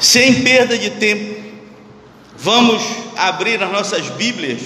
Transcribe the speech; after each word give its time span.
Sem 0.00 0.42
perda 0.44 0.78
de 0.78 0.90
tempo, 0.90 1.42
vamos 2.36 2.80
abrir 3.16 3.60
as 3.60 3.72
nossas 3.72 4.08
Bíblias, 4.10 4.60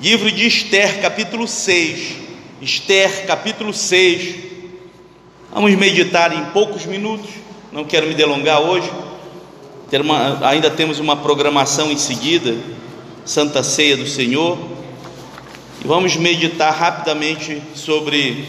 livro 0.00 0.28
de 0.32 0.48
Esther, 0.48 1.00
capítulo 1.00 1.46
6. 1.46 2.16
Esther, 2.60 3.24
capítulo 3.24 3.72
6. 3.72 4.34
Vamos 5.52 5.72
meditar 5.76 6.36
em 6.36 6.44
poucos 6.46 6.84
minutos, 6.86 7.30
não 7.70 7.84
quero 7.84 8.08
me 8.08 8.14
delongar 8.14 8.60
hoje. 8.60 8.90
Uma, 9.92 10.48
ainda 10.48 10.70
temos 10.70 10.98
uma 10.98 11.16
programação 11.16 11.92
em 11.92 11.98
seguida, 11.98 12.56
Santa 13.24 13.62
Ceia 13.62 13.96
do 13.96 14.08
Senhor. 14.08 14.58
E 15.84 15.86
vamos 15.86 16.16
meditar 16.16 16.74
rapidamente 16.74 17.62
sobre 17.76 18.44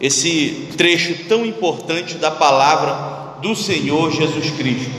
esse 0.00 0.66
trecho 0.76 1.28
tão 1.28 1.46
importante 1.46 2.14
da 2.14 2.30
palavra 2.32 3.25
do 3.40 3.54
Senhor 3.54 4.10
Jesus 4.12 4.50
Cristo. 4.50 4.90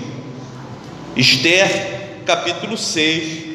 Esther, 1.16 2.22
capítulo 2.26 2.78
6. 2.78 3.48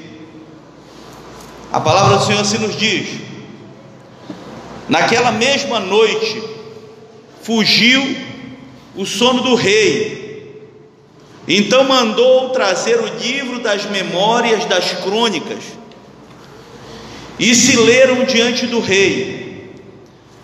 A 1.73 1.80
palavra 1.80 2.19
do 2.19 2.24
Senhor 2.24 2.41
assim 2.41 2.59
nos 2.59 2.77
diz: 2.77 3.21
Naquela 4.88 5.33
mesma 5.33 5.80
noite 5.80 6.43
fugiu 7.43 8.02
o 8.97 9.07
sono 9.07 9.43
do 9.43 9.55
rei. 9.55 10.21
Então 11.46 11.85
mandou 11.85 12.51
trazer 12.51 13.01
o 13.01 13.19
livro 13.19 13.60
das 13.60 13.87
memórias 13.87 14.65
das 14.66 14.93
crônicas 14.93 15.65
e 17.38 17.55
se 17.55 17.77
leram 17.77 18.24
diante 18.24 18.66
do 18.66 18.80
rei. 18.80 19.73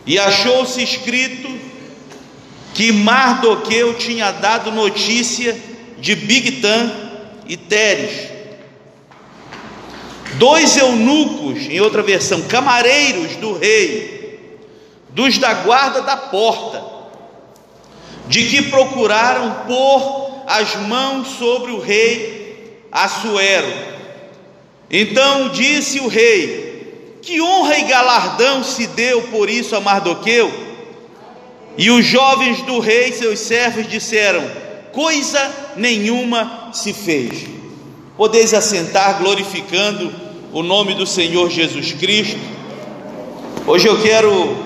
E 0.07 0.19
achou-se 0.19 0.83
escrito 0.83 1.49
que 2.75 2.93
Mardoqueu 2.93 3.95
tinha 3.95 4.31
dado 4.31 4.71
notícia 4.71 5.57
de 5.99 6.15
Bigtan 6.15 6.93
e 7.47 7.57
Teres, 7.57 8.31
dois 10.35 10.77
eunucos, 10.77 11.63
em 11.63 11.81
outra 11.81 12.03
versão, 12.03 12.43
camareiros 12.43 13.37
do 13.37 13.53
rei, 13.53 14.49
dos 15.11 15.39
da 15.39 15.55
guarda 15.55 16.03
da 16.03 16.17
porta, 16.17 16.85
de 18.29 18.45
que 18.45 18.63
procuraram 18.63 19.65
pôr 19.67 20.45
as 20.47 20.77
mãos 20.77 21.29
sobre 21.39 21.73
o 21.73 21.81
rei 21.81 22.39
Assuero. 22.91 23.71
Então 24.91 25.51
disse 25.51 26.01
o 26.01 26.09
rei: 26.09 27.19
Que 27.23 27.41
honra 27.41 27.79
e 27.79 27.85
galardão 27.85 28.65
se 28.65 28.87
deu 28.89 29.23
por 29.23 29.51
isso 29.51 29.77
a 29.77 29.81
Mardoqueu? 29.81 30.68
E 31.79 31.93
os 31.93 32.05
jovens 32.05 32.61
do 32.63 32.81
rei, 32.81 33.13
seus 33.13 33.39
servos, 33.39 33.89
disseram: 33.89 34.43
Coisa 34.91 35.41
nenhuma 35.77 36.71
se 36.73 36.93
fez. 36.93 37.47
Podeis 38.17 38.53
assentar 38.53 39.19
glorificando 39.19 40.13
o 40.53 40.61
nome 40.61 40.95
do 40.95 41.07
Senhor 41.07 41.49
Jesus 41.49 41.93
Cristo. 41.93 42.41
Hoje 43.65 43.87
eu 43.87 44.03
quero 44.03 44.57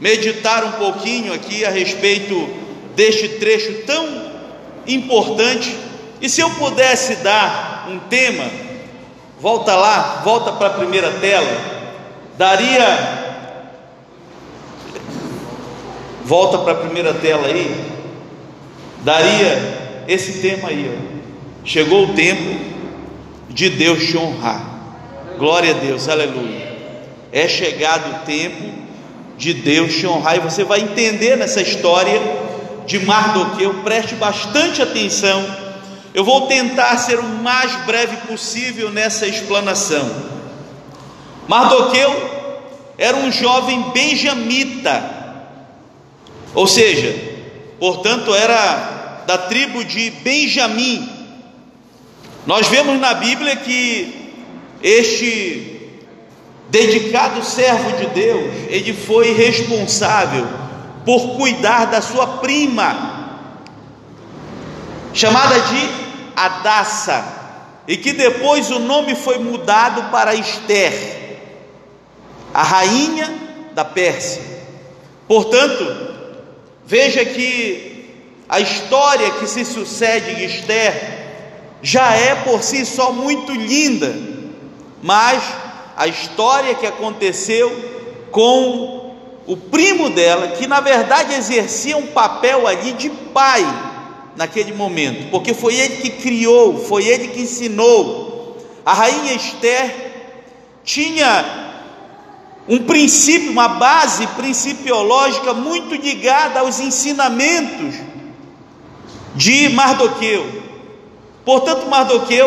meditar 0.00 0.64
um 0.64 0.72
pouquinho 0.72 1.34
aqui 1.34 1.66
a 1.66 1.70
respeito 1.70 2.48
deste 2.96 3.28
trecho 3.28 3.82
tão 3.84 4.08
importante. 4.86 5.76
E 6.18 6.30
se 6.30 6.40
eu 6.40 6.48
pudesse 6.52 7.16
dar 7.16 7.88
um 7.90 7.98
tema, 8.08 8.46
volta 9.38 9.76
lá, 9.76 10.22
volta 10.24 10.52
para 10.52 10.68
a 10.68 10.78
primeira 10.78 11.10
tela, 11.10 11.60
daria 12.38 13.27
volta 16.28 16.58
para 16.58 16.72
a 16.72 16.76
primeira 16.76 17.14
tela 17.14 17.46
aí, 17.46 17.74
daria 19.02 20.04
esse 20.06 20.42
tema 20.42 20.68
aí, 20.68 20.94
ó. 20.94 21.18
Chegou 21.64 22.04
o 22.04 22.14
tempo 22.14 22.60
de 23.48 23.70
Deus 23.70 24.04
te 24.04 24.18
honrar. 24.18 24.62
Glória 25.38 25.70
a 25.70 25.78
Deus, 25.78 26.06
aleluia. 26.06 26.68
É 27.32 27.48
chegado 27.48 28.10
o 28.10 28.26
tempo 28.26 28.62
de 29.38 29.54
Deus 29.54 29.94
te 29.94 30.06
honrar 30.06 30.36
e 30.36 30.40
você 30.40 30.64
vai 30.64 30.80
entender 30.80 31.34
nessa 31.36 31.62
história 31.62 32.20
de 32.86 32.98
Mardoqueu. 32.98 33.82
Preste 33.82 34.14
bastante 34.14 34.82
atenção. 34.82 35.42
Eu 36.12 36.24
vou 36.24 36.46
tentar 36.46 36.98
ser 36.98 37.18
o 37.18 37.24
mais 37.24 37.74
breve 37.86 38.16
possível 38.26 38.90
nessa 38.90 39.26
explanação. 39.26 40.10
Mardoqueu 41.48 42.12
era 42.98 43.16
um 43.16 43.32
jovem 43.32 43.90
benjamita 43.94 45.17
ou 46.54 46.66
seja, 46.66 47.14
portanto, 47.78 48.34
era 48.34 49.22
da 49.26 49.36
tribo 49.36 49.84
de 49.84 50.10
Benjamim. 50.10 51.08
Nós 52.46 52.66
vemos 52.68 52.98
na 52.98 53.14
Bíblia 53.14 53.56
que 53.56 54.32
este 54.82 55.68
dedicado 56.70 57.42
servo 57.44 57.96
de 57.96 58.06
Deus, 58.06 58.54
ele 58.68 58.92
foi 58.92 59.32
responsável 59.32 60.46
por 61.04 61.36
cuidar 61.36 61.86
da 61.86 62.02
sua 62.02 62.26
prima, 62.38 63.38
chamada 65.14 65.58
de 65.60 65.88
Adassa, 66.36 67.24
e 67.86 67.96
que 67.96 68.12
depois 68.12 68.70
o 68.70 68.78
nome 68.78 69.14
foi 69.14 69.38
mudado 69.38 70.10
para 70.10 70.34
Esther, 70.34 71.38
a 72.52 72.62
rainha 72.62 73.34
da 73.74 73.84
Pérsia. 73.84 74.42
Portanto, 75.26 76.17
Veja 76.88 77.22
que 77.22 78.06
a 78.48 78.60
história 78.60 79.30
que 79.32 79.46
se 79.46 79.62
sucede 79.62 80.30
em 80.30 80.46
Esther 80.46 81.18
já 81.82 82.14
é 82.14 82.34
por 82.36 82.62
si 82.62 82.86
só 82.86 83.12
muito 83.12 83.52
linda, 83.52 84.16
mas 85.02 85.42
a 85.94 86.06
história 86.06 86.74
que 86.74 86.86
aconteceu 86.86 87.70
com 88.30 89.14
o 89.46 89.54
primo 89.54 90.08
dela, 90.08 90.48
que 90.52 90.66
na 90.66 90.80
verdade 90.80 91.34
exercia 91.34 91.94
um 91.94 92.06
papel 92.06 92.66
ali 92.66 92.92
de 92.94 93.10
pai 93.10 93.62
naquele 94.34 94.72
momento, 94.72 95.30
porque 95.30 95.52
foi 95.52 95.74
ele 95.74 95.98
que 95.98 96.08
criou, 96.08 96.86
foi 96.86 97.06
ele 97.06 97.28
que 97.28 97.42
ensinou. 97.42 98.56
A 98.82 98.94
rainha 98.94 99.34
Esther 99.34 99.94
tinha 100.82 101.67
um 102.68 102.84
princípio, 102.84 103.50
uma 103.50 103.68
base 103.68 104.26
principiológica 104.28 105.54
muito 105.54 105.94
ligada 105.94 106.60
aos 106.60 106.78
ensinamentos 106.78 107.94
de 109.34 109.70
Mardoqueu. 109.70 110.62
Portanto, 111.44 111.88
Mardoqueu, 111.88 112.46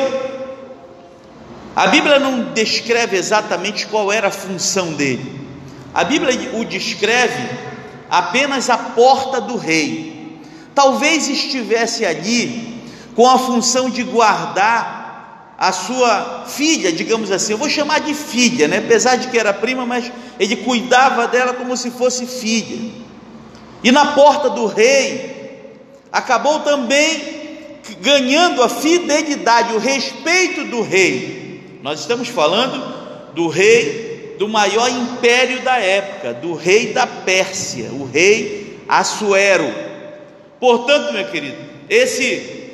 a 1.76 1.88
Bíblia 1.88 2.20
não 2.20 2.54
descreve 2.54 3.18
exatamente 3.18 3.88
qual 3.88 4.12
era 4.12 4.28
a 4.28 4.32
função 4.32 4.94
dele. 4.94 5.42
A 5.94 6.04
Bíblia 6.04 6.52
o 6.54 6.64
descreve 6.66 7.50
apenas 8.10 8.70
a 8.70 8.78
porta 8.78 9.42
do 9.42 9.58
rei. 9.58 10.40
Talvez 10.76 11.28
estivesse 11.28 12.06
ali 12.06 12.84
com 13.16 13.28
a 13.28 13.40
função 13.40 13.90
de 13.90 14.04
guardar 14.04 15.01
a 15.62 15.72
sua 15.72 16.46
filha, 16.48 16.92
digamos 16.92 17.30
assim, 17.30 17.52
eu 17.52 17.58
vou 17.60 17.70
chamar 17.70 18.00
de 18.00 18.16
filha, 18.16 18.68
né? 18.68 18.80
apesar 18.80 19.18
de 19.18 19.28
que 19.28 19.38
era 19.38 19.54
prima, 19.54 19.86
mas 19.86 20.12
ele 20.40 20.56
cuidava 20.56 21.28
dela 21.28 21.54
como 21.54 21.78
se 21.78 21.92
fosse 21.92 22.26
filha. 22.26 22.92
E 23.84 23.92
na 23.92 24.14
porta 24.14 24.50
do 24.50 24.66
rei, 24.66 25.62
acabou 26.12 26.62
também 26.62 27.78
ganhando 28.02 28.64
a 28.64 28.70
fidelidade, 28.70 29.76
o 29.76 29.78
respeito 29.78 30.64
do 30.64 30.82
rei. 30.82 31.78
Nós 31.84 32.00
estamos 32.00 32.28
falando 32.28 33.32
do 33.36 33.48
rei 33.48 34.36
do 34.40 34.50
maior 34.50 34.90
império 34.90 35.62
da 35.62 35.78
época, 35.78 36.34
do 36.34 36.56
rei 36.56 36.92
da 36.92 37.06
Pérsia, 37.06 37.92
o 37.92 38.10
rei 38.12 38.80
Assuero. 38.90 39.72
Portanto, 40.60 41.14
meu 41.14 41.26
querido, 41.28 41.58
esse 41.88 42.72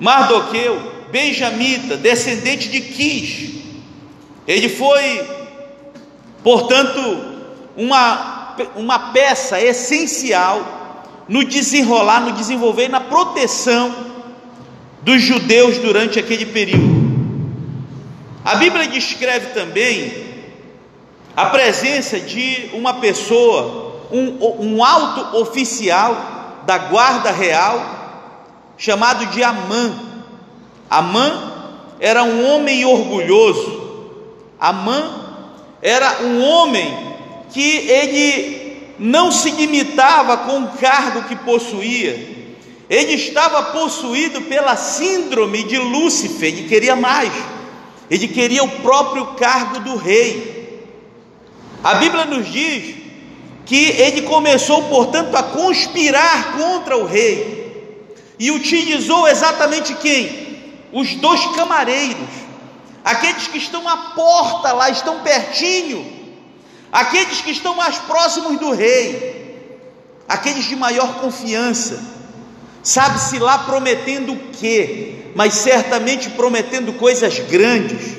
Mardoqueu, 0.00 0.99
benjamita, 1.10 1.96
descendente 1.96 2.68
de 2.68 2.80
Quis. 2.80 3.50
Ele 4.46 4.68
foi, 4.68 5.28
portanto, 6.42 7.00
uma, 7.76 8.56
uma 8.76 8.98
peça 9.12 9.60
essencial 9.60 10.80
no 11.28 11.44
desenrolar, 11.44 12.20
no 12.20 12.32
desenvolver 12.32 12.88
na 12.88 13.00
proteção 13.00 13.94
dos 15.02 15.22
judeus 15.22 15.78
durante 15.78 16.18
aquele 16.18 16.46
período. 16.46 17.00
A 18.44 18.56
Bíblia 18.56 18.88
descreve 18.88 19.48
também 19.48 20.30
a 21.36 21.46
presença 21.46 22.18
de 22.18 22.70
uma 22.72 22.94
pessoa, 22.94 24.06
um, 24.10 24.74
um 24.74 24.84
alto 24.84 25.36
oficial 25.38 26.62
da 26.66 26.76
guarda 26.78 27.30
real, 27.30 28.00
chamado 28.76 29.26
de 29.26 29.42
Amã. 29.42 30.09
Amã 30.90 31.52
era 32.00 32.24
um 32.24 32.44
homem 32.44 32.84
orgulhoso. 32.84 33.80
Amã 34.58 35.20
era 35.80 36.22
um 36.22 36.42
homem 36.42 36.92
que 37.52 37.88
ele 37.88 38.94
não 38.98 39.30
se 39.30 39.52
limitava 39.52 40.36
com 40.38 40.64
o 40.64 40.68
cargo 40.78 41.28
que 41.28 41.36
possuía. 41.36 42.38
ele 42.88 43.12
estava 43.12 43.62
possuído 43.66 44.42
pela 44.42 44.74
síndrome 44.74 45.62
de 45.62 45.78
Lúcifer, 45.78 46.48
ele 46.48 46.68
queria 46.68 46.96
mais, 46.96 47.32
ele 48.10 48.26
queria 48.26 48.64
o 48.64 48.68
próprio 48.68 49.26
cargo 49.34 49.78
do 49.78 49.94
rei. 49.94 50.82
A 51.84 51.94
Bíblia 51.94 52.24
nos 52.24 52.50
diz 52.50 52.96
que 53.64 53.90
ele 53.92 54.22
começou, 54.22 54.82
portanto, 54.88 55.36
a 55.36 55.42
conspirar 55.44 56.56
contra 56.58 56.96
o 56.96 57.06
rei 57.06 57.94
e 58.40 58.50
utilizou 58.50 59.28
exatamente 59.28 59.94
quem? 59.94 60.49
Os 60.92 61.14
dois 61.14 61.44
camareiros, 61.54 62.28
aqueles 63.04 63.46
que 63.46 63.58
estão 63.58 63.88
à 63.88 63.96
porta 64.14 64.72
lá, 64.72 64.90
estão 64.90 65.20
pertinho, 65.20 66.04
aqueles 66.90 67.40
que 67.40 67.50
estão 67.50 67.74
mais 67.74 67.96
próximos 67.98 68.58
do 68.58 68.72
rei, 68.72 69.68
aqueles 70.28 70.64
de 70.64 70.76
maior 70.76 71.20
confiança, 71.20 72.02
sabe-se 72.82 73.38
lá 73.38 73.58
prometendo 73.58 74.32
o 74.32 74.38
quê? 74.52 75.32
Mas 75.34 75.54
certamente 75.54 76.30
prometendo 76.30 76.92
coisas 76.94 77.38
grandes. 77.38 78.18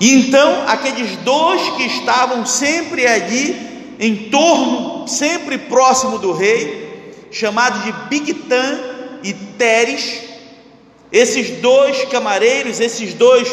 E 0.00 0.14
então, 0.14 0.64
aqueles 0.68 1.16
dois 1.18 1.60
que 1.70 1.82
estavam 1.84 2.46
sempre 2.46 3.04
ali 3.04 3.96
em 3.98 4.30
torno, 4.30 5.08
sempre 5.08 5.58
próximo 5.58 6.18
do 6.18 6.32
rei, 6.32 7.26
chamado 7.32 7.82
de 7.82 7.92
Bigtan 8.08 8.78
e 9.24 9.32
Teres, 9.34 10.27
esses 11.10 11.60
dois 11.60 12.04
camareiros, 12.06 12.80
esses 12.80 13.14
dois 13.14 13.48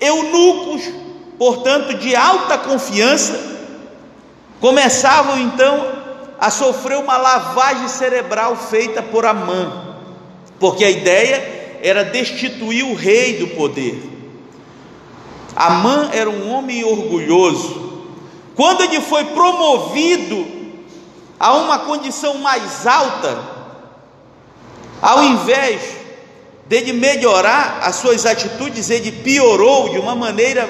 eunucos, 0.00 0.82
portanto 1.38 1.94
de 1.94 2.16
alta 2.16 2.56
confiança, 2.58 3.38
começavam 4.60 5.38
então 5.38 6.00
a 6.38 6.50
sofrer 6.50 6.98
uma 6.98 7.18
lavagem 7.18 7.88
cerebral 7.88 8.56
feita 8.56 9.02
por 9.02 9.26
Amã, 9.26 9.96
porque 10.58 10.84
a 10.84 10.90
ideia 10.90 11.78
era 11.82 12.04
destituir 12.04 12.84
o 12.84 12.94
rei 12.94 13.38
do 13.38 13.48
poder. 13.48 14.02
Amã 15.54 16.08
era 16.12 16.30
um 16.30 16.50
homem 16.50 16.82
orgulhoso, 16.84 18.04
quando 18.54 18.82
ele 18.82 19.00
foi 19.00 19.24
promovido 19.24 20.46
a 21.38 21.54
uma 21.54 21.80
condição 21.80 22.38
mais 22.38 22.86
alta, 22.86 23.38
ao 25.00 25.24
invés 25.24 25.99
de 26.78 26.92
melhorar 26.92 27.80
as 27.82 27.96
suas 27.96 28.24
atitudes, 28.24 28.90
ele 28.90 29.10
piorou 29.10 29.88
de 29.88 29.98
uma 29.98 30.14
maneira 30.14 30.68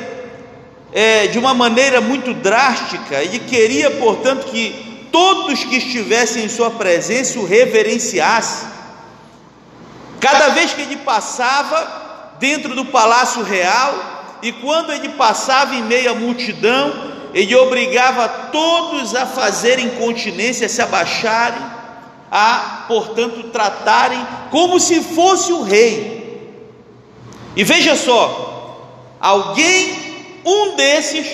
é, 0.93 1.27
de 1.29 1.39
uma 1.39 1.55
maneira 1.55 2.01
muito 2.01 2.33
drástica. 2.35 3.23
Ele 3.23 3.39
queria, 3.41 3.91
portanto, 3.93 4.47
que 4.47 5.09
todos 5.13 5.65
que 5.65 5.77
estivessem 5.77 6.45
em 6.45 6.49
sua 6.49 6.71
presença 6.71 7.39
o 7.39 7.47
reverenciassem. 7.47 8.69
Cada 10.19 10.49
vez 10.49 10.73
que 10.73 10.83
ele 10.83 10.97
passava 10.97 12.37
dentro 12.39 12.75
do 12.75 12.87
palácio 12.87 13.43
real 13.43 14.39
e 14.43 14.53
quando 14.53 14.93
ele 14.93 15.11
passava 15.11 15.75
em 15.75 15.83
meio 15.83 16.11
à 16.11 16.15
multidão, 16.15 17.11
ele 17.33 17.55
obrigava 17.55 18.29
todos 18.29 19.15
a 19.15 19.27
fazerem 19.27 19.91
continência, 19.91 20.67
a 20.67 20.69
se 20.69 20.83
abaixarem, 20.83 21.63
a, 22.31 22.85
portanto, 22.87 23.51
tratarem 23.51 24.25
como 24.51 24.79
se 24.79 25.03
fosse 25.03 25.53
o 25.53 25.63
rei. 25.63 26.55
E 27.57 27.65
veja 27.65 27.97
só, 27.97 28.87
alguém, 29.21 30.41
um 30.45 30.77
desses, 30.77 31.27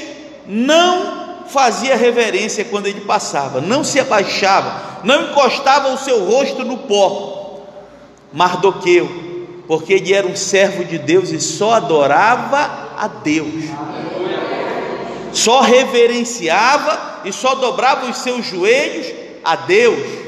não 0.47 1.45
fazia 1.49 1.97
reverência 1.97 2.65
quando 2.65 2.87
ele 2.87 3.03
passava, 3.03 3.61
não 3.61 3.85
se 3.85 4.01
abaixava, 4.01 5.01
não 5.05 5.31
encostava 5.31 5.93
o 5.93 5.99
seu 5.99 6.25
rosto 6.25 6.65
no 6.65 6.79
pó. 6.79 7.61
Mardoqueu, 8.33 9.63
porque 9.69 9.95
ele 9.95 10.13
era 10.13 10.27
um 10.27 10.37
servo 10.37 10.85
de 10.85 10.99
Deus 10.99 11.31
e 11.31 11.41
só 11.41 11.75
adorava 11.75 12.95
a 12.97 13.07
Deus 13.07 13.65
só 15.37 15.61
reverenciava 15.61 17.21
e 17.25 17.33
só 17.33 17.55
dobrava 17.55 18.07
os 18.07 18.17
seus 18.19 18.47
joelhos 18.47 19.07
a 19.45 19.55
Deus. 19.55 20.26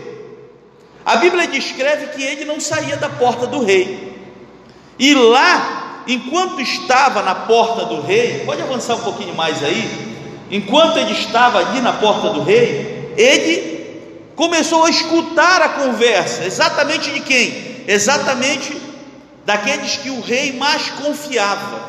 A 1.08 1.16
Bíblia 1.16 1.46
descreve 1.46 2.08
que 2.08 2.22
ele 2.22 2.44
não 2.44 2.60
saía 2.60 2.98
da 2.98 3.08
porta 3.08 3.46
do 3.46 3.64
rei. 3.64 4.14
E 4.98 5.14
lá, 5.14 6.02
enquanto 6.06 6.60
estava 6.60 7.22
na 7.22 7.34
porta 7.34 7.86
do 7.86 8.02
rei, 8.02 8.42
pode 8.44 8.60
avançar 8.60 8.96
um 8.96 9.00
pouquinho 9.00 9.34
mais 9.34 9.64
aí. 9.64 10.16
Enquanto 10.50 10.98
ele 10.98 11.12
estava 11.12 11.60
ali 11.60 11.80
na 11.80 11.94
porta 11.94 12.28
do 12.28 12.42
rei, 12.42 13.14
ele 13.16 14.32
começou 14.36 14.84
a 14.84 14.90
escutar 14.90 15.62
a 15.62 15.68
conversa, 15.70 16.44
exatamente 16.44 17.10
de 17.10 17.20
quem? 17.20 17.84
Exatamente 17.88 18.76
daqueles 19.46 19.96
que 19.96 20.10
o 20.10 20.20
rei 20.20 20.52
mais 20.52 20.90
confiava 20.90 21.88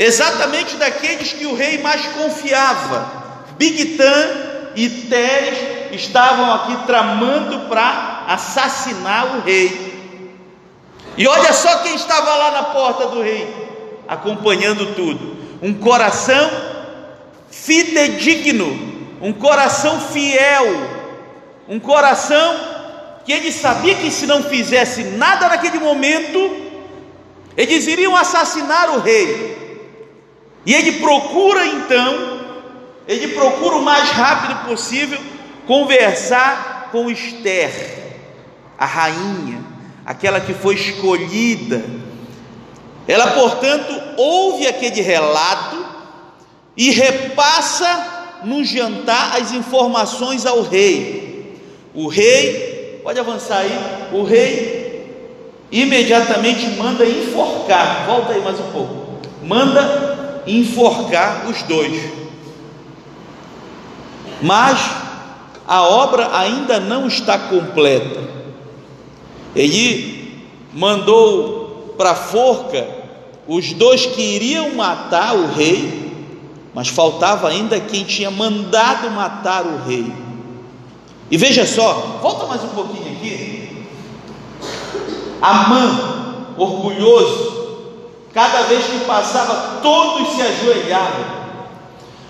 exatamente 0.00 0.76
daqueles 0.76 1.34
que 1.34 1.44
o 1.44 1.54
rei 1.54 1.76
mais 1.82 2.00
confiava. 2.06 3.06
Bigtan 3.58 4.30
e 4.74 4.88
Teres 4.88 5.58
estavam 5.92 6.54
aqui 6.54 6.86
tramando 6.86 7.68
para 7.68 8.09
assassinar 8.28 9.36
o 9.36 9.40
rei. 9.40 9.90
E 11.16 11.26
olha 11.26 11.52
só 11.52 11.78
quem 11.78 11.94
estava 11.94 12.34
lá 12.34 12.50
na 12.50 12.62
porta 12.64 13.06
do 13.08 13.22
rei, 13.22 13.46
acompanhando 14.08 14.94
tudo: 14.94 15.36
um 15.62 15.74
coração 15.74 16.50
fidedigno, 17.50 18.66
um 19.20 19.32
coração 19.32 20.00
fiel, 20.00 20.66
um 21.68 21.78
coração 21.78 22.56
que 23.24 23.32
ele 23.32 23.52
sabia 23.52 23.94
que 23.94 24.10
se 24.10 24.26
não 24.26 24.42
fizesse 24.42 25.02
nada 25.04 25.48
naquele 25.48 25.78
momento, 25.78 26.56
eles 27.56 27.86
iriam 27.86 28.16
assassinar 28.16 28.90
o 28.90 29.00
rei. 29.00 29.58
E 30.64 30.74
ele 30.74 30.92
procura 30.92 31.66
então, 31.66 32.40
ele 33.06 33.28
procura 33.28 33.76
o 33.76 33.82
mais 33.82 34.10
rápido 34.10 34.68
possível 34.68 35.18
conversar 35.66 36.88
com 36.90 37.10
Esther, 37.10 37.99
a 38.80 38.86
rainha, 38.86 39.62
aquela 40.06 40.40
que 40.40 40.54
foi 40.54 40.74
escolhida. 40.74 41.84
Ela, 43.06 43.32
portanto, 43.32 43.92
ouve 44.16 44.66
aquele 44.66 45.02
relato 45.02 45.84
e 46.74 46.90
repassa 46.90 48.40
no 48.42 48.64
jantar 48.64 49.36
as 49.36 49.52
informações 49.52 50.46
ao 50.46 50.62
rei. 50.62 51.60
O 51.92 52.08
rei, 52.08 53.00
pode 53.04 53.20
avançar 53.20 53.58
aí, 53.58 54.08
o 54.12 54.24
rei 54.24 54.80
imediatamente 55.70 56.66
manda 56.78 57.04
enforcar, 57.04 58.06
volta 58.06 58.32
aí 58.32 58.40
mais 58.40 58.58
um 58.58 58.70
pouco, 58.72 59.20
manda 59.42 60.42
enforcar 60.46 61.46
os 61.50 61.62
dois. 61.64 62.00
Mas 64.40 64.80
a 65.68 65.82
obra 65.82 66.30
ainda 66.32 66.80
não 66.80 67.06
está 67.06 67.38
completa. 67.38 68.29
Ele 69.54 70.42
mandou 70.72 71.94
para 71.96 72.12
a 72.12 72.14
forca 72.14 72.86
os 73.46 73.72
dois 73.72 74.06
que 74.06 74.22
iriam 74.22 74.74
matar 74.74 75.34
o 75.34 75.52
rei, 75.52 76.12
mas 76.74 76.88
faltava 76.88 77.48
ainda 77.48 77.80
quem 77.80 78.04
tinha 78.04 78.30
mandado 78.30 79.10
matar 79.10 79.64
o 79.64 79.84
rei. 79.84 80.12
E 81.30 81.36
veja 81.36 81.66
só, 81.66 82.18
volta 82.22 82.46
mais 82.46 82.62
um 82.62 82.68
pouquinho 82.68 83.12
aqui. 83.12 83.86
Amã, 85.40 86.54
orgulhoso, 86.56 87.60
Cada 88.32 88.62
vez 88.62 88.84
que 88.84 89.04
passava, 89.06 89.80
todos 89.82 90.34
se 90.34 90.42
ajoelhavam. 90.42 91.40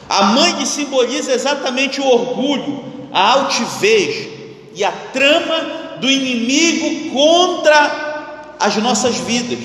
A 0.08 0.24
mãe 0.24 0.64
simboliza 0.64 1.32
exatamente 1.32 2.00
o 2.00 2.06
orgulho, 2.06 2.84
a 3.12 3.32
altivez 3.32 4.28
e 4.74 4.82
a 4.82 4.90
trama 4.90 5.89
do 6.00 6.10
inimigo 6.10 7.10
contra 7.10 8.54
as 8.58 8.76
nossas 8.76 9.16
vidas. 9.16 9.58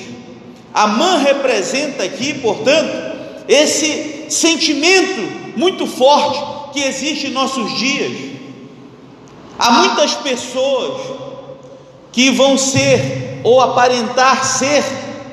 A 0.74 0.88
mãe 0.88 1.24
representa 1.24 2.04
aqui, 2.04 2.34
portanto, 2.36 3.16
esse 3.48 4.26
sentimento 4.30 5.56
muito 5.56 5.88
forte 5.88 6.74
que 6.74 6.82
existe 6.82 7.28
em 7.28 7.32
nossos 7.32 7.78
dias. 7.78 8.12
Há 9.58 9.72
muitas 9.72 10.14
pessoas 10.16 11.02
que 12.12 12.30
vão 12.32 12.58
ser 12.58 13.40
ou 13.44 13.62
aparentar 13.62 14.44
ser 14.44 14.84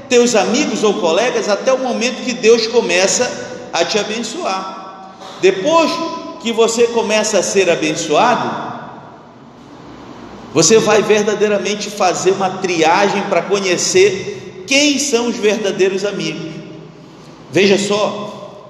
teus 0.09 0.35
amigos 0.35 0.85
ou 0.85 0.95
colegas 0.95 1.49
até 1.49 1.73
o 1.73 1.79
momento 1.79 2.25
que 2.25 2.35
Deus 2.35 2.67
começa 2.67 3.69
a 3.73 3.85
te 3.85 3.99
abençoar. 3.99 5.15
Depois 5.41 5.91
que 6.41 6.53
você 6.53 6.87
começa 6.89 7.39
a 7.39 7.43
ser 7.43 7.71
abençoado, 7.71 8.62
você 10.53 10.79
vai 10.79 11.03
verdadeiramente 11.03 11.89
fazer 11.91 12.33
uma 12.33 12.51
triagem 12.51 13.23
para 13.23 13.43
conhecer 13.43 14.65
quem 14.67 14.99
são 14.99 15.29
os 15.29 15.37
verdadeiros 15.37 16.05
amigos. 16.05 16.53
Veja 17.51 17.79
só, 17.79 18.67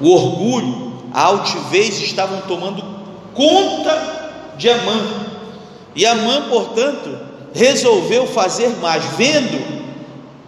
o 0.00 0.10
orgulho, 0.10 0.92
a 1.12 1.22
altivez 1.22 2.00
estavam 2.00 2.42
tomando 2.42 2.84
conta 3.34 4.54
de 4.56 4.68
Amã. 4.68 5.00
E 5.94 6.04
Amã, 6.04 6.48
portanto, 6.48 7.18
resolveu 7.54 8.26
fazer 8.26 8.68
mais, 8.80 9.02
vendo 9.16 9.78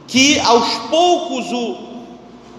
que 0.07 0.38
aos 0.40 0.69
poucos 0.90 1.50
o, 1.52 1.76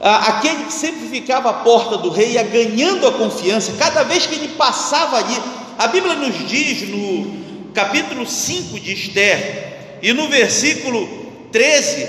aquele 0.02 0.66
que 0.66 0.74
sempre 0.74 1.08
ficava 1.08 1.52
à 1.52 1.54
porta 1.54 1.98
do 1.98 2.10
rei 2.10 2.32
ia 2.32 2.44
ganhando 2.44 3.08
a 3.08 3.12
confiança, 3.12 3.74
cada 3.78 4.04
vez 4.04 4.26
que 4.26 4.36
ele 4.36 4.50
passava 4.50 5.18
ali, 5.18 5.38
a 5.78 5.88
Bíblia 5.88 6.16
nos 6.16 6.48
diz 6.48 6.90
no 6.90 7.41
capítulo 7.74 8.26
5 8.28 8.80
de 8.80 8.94
Esther 8.94 10.00
e 10.02 10.14
no 10.14 10.28
versículo 10.28 11.08
13, 11.52 12.08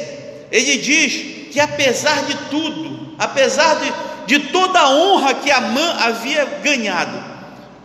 ele 0.50 0.76
diz 0.78 1.50
que 1.52 1.60
apesar 1.60 2.24
de 2.24 2.34
tudo, 2.48 3.14
apesar 3.18 3.76
de, 3.76 3.92
de 4.26 4.48
toda 4.48 4.80
a 4.80 4.90
honra 4.90 5.34
que 5.34 5.50
Amã 5.50 5.96
havia 6.00 6.44
ganhado, 6.62 7.22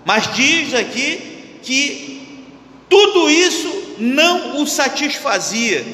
mas 0.05 0.33
diz 0.33 0.73
aqui 0.73 1.59
que 1.61 2.41
tudo 2.89 3.29
isso 3.29 3.95
não 3.97 4.61
o 4.61 4.67
satisfazia. 4.67 5.85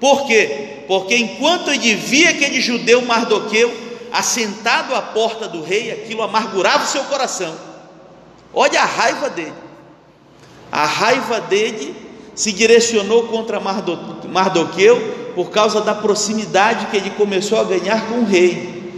Por 0.00 0.26
quê? 0.26 0.82
Porque 0.88 1.16
enquanto 1.16 1.70
ele 1.70 1.94
via 1.94 2.30
aquele 2.30 2.60
judeu 2.60 3.02
Mardoqueu 3.02 3.72
assentado 4.12 4.94
à 4.94 5.02
porta 5.02 5.48
do 5.48 5.62
rei, 5.62 5.90
aquilo 5.90 6.22
amargurava 6.22 6.84
o 6.84 6.88
seu 6.88 7.04
coração. 7.04 7.54
Olha 8.52 8.80
a 8.80 8.84
raiva 8.84 9.30
dele. 9.30 9.63
A 10.74 10.86
raiva 10.86 11.40
dele 11.40 11.94
se 12.34 12.50
direcionou 12.50 13.28
contra 13.28 13.60
Mardoqueu 13.60 15.30
por 15.32 15.50
causa 15.50 15.80
da 15.80 15.94
proximidade 15.94 16.86
que 16.86 16.96
ele 16.96 17.10
começou 17.10 17.60
a 17.60 17.62
ganhar 17.62 18.08
com 18.08 18.16
o 18.16 18.24
rei. 18.24 18.92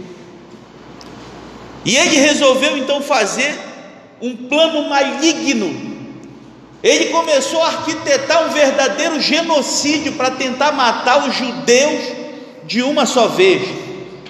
E 1.85 1.95
ele 1.95 2.15
resolveu 2.15 2.75
então 2.75 2.99
fazer 2.99 3.55
um 4.19 4.35
plano 4.35 4.89
maligno. 4.89 5.99
Ele 6.81 7.11
começou 7.11 7.61
a 7.61 7.67
arquitetar 7.67 8.47
um 8.47 8.49
verdadeiro 8.49 9.21
genocídio 9.21 10.13
para 10.13 10.31
tentar 10.31 10.71
matar 10.71 11.29
os 11.29 11.35
judeus 11.35 12.01
de 12.65 12.81
uma 12.81 13.05
só 13.05 13.27
vez, 13.27 13.69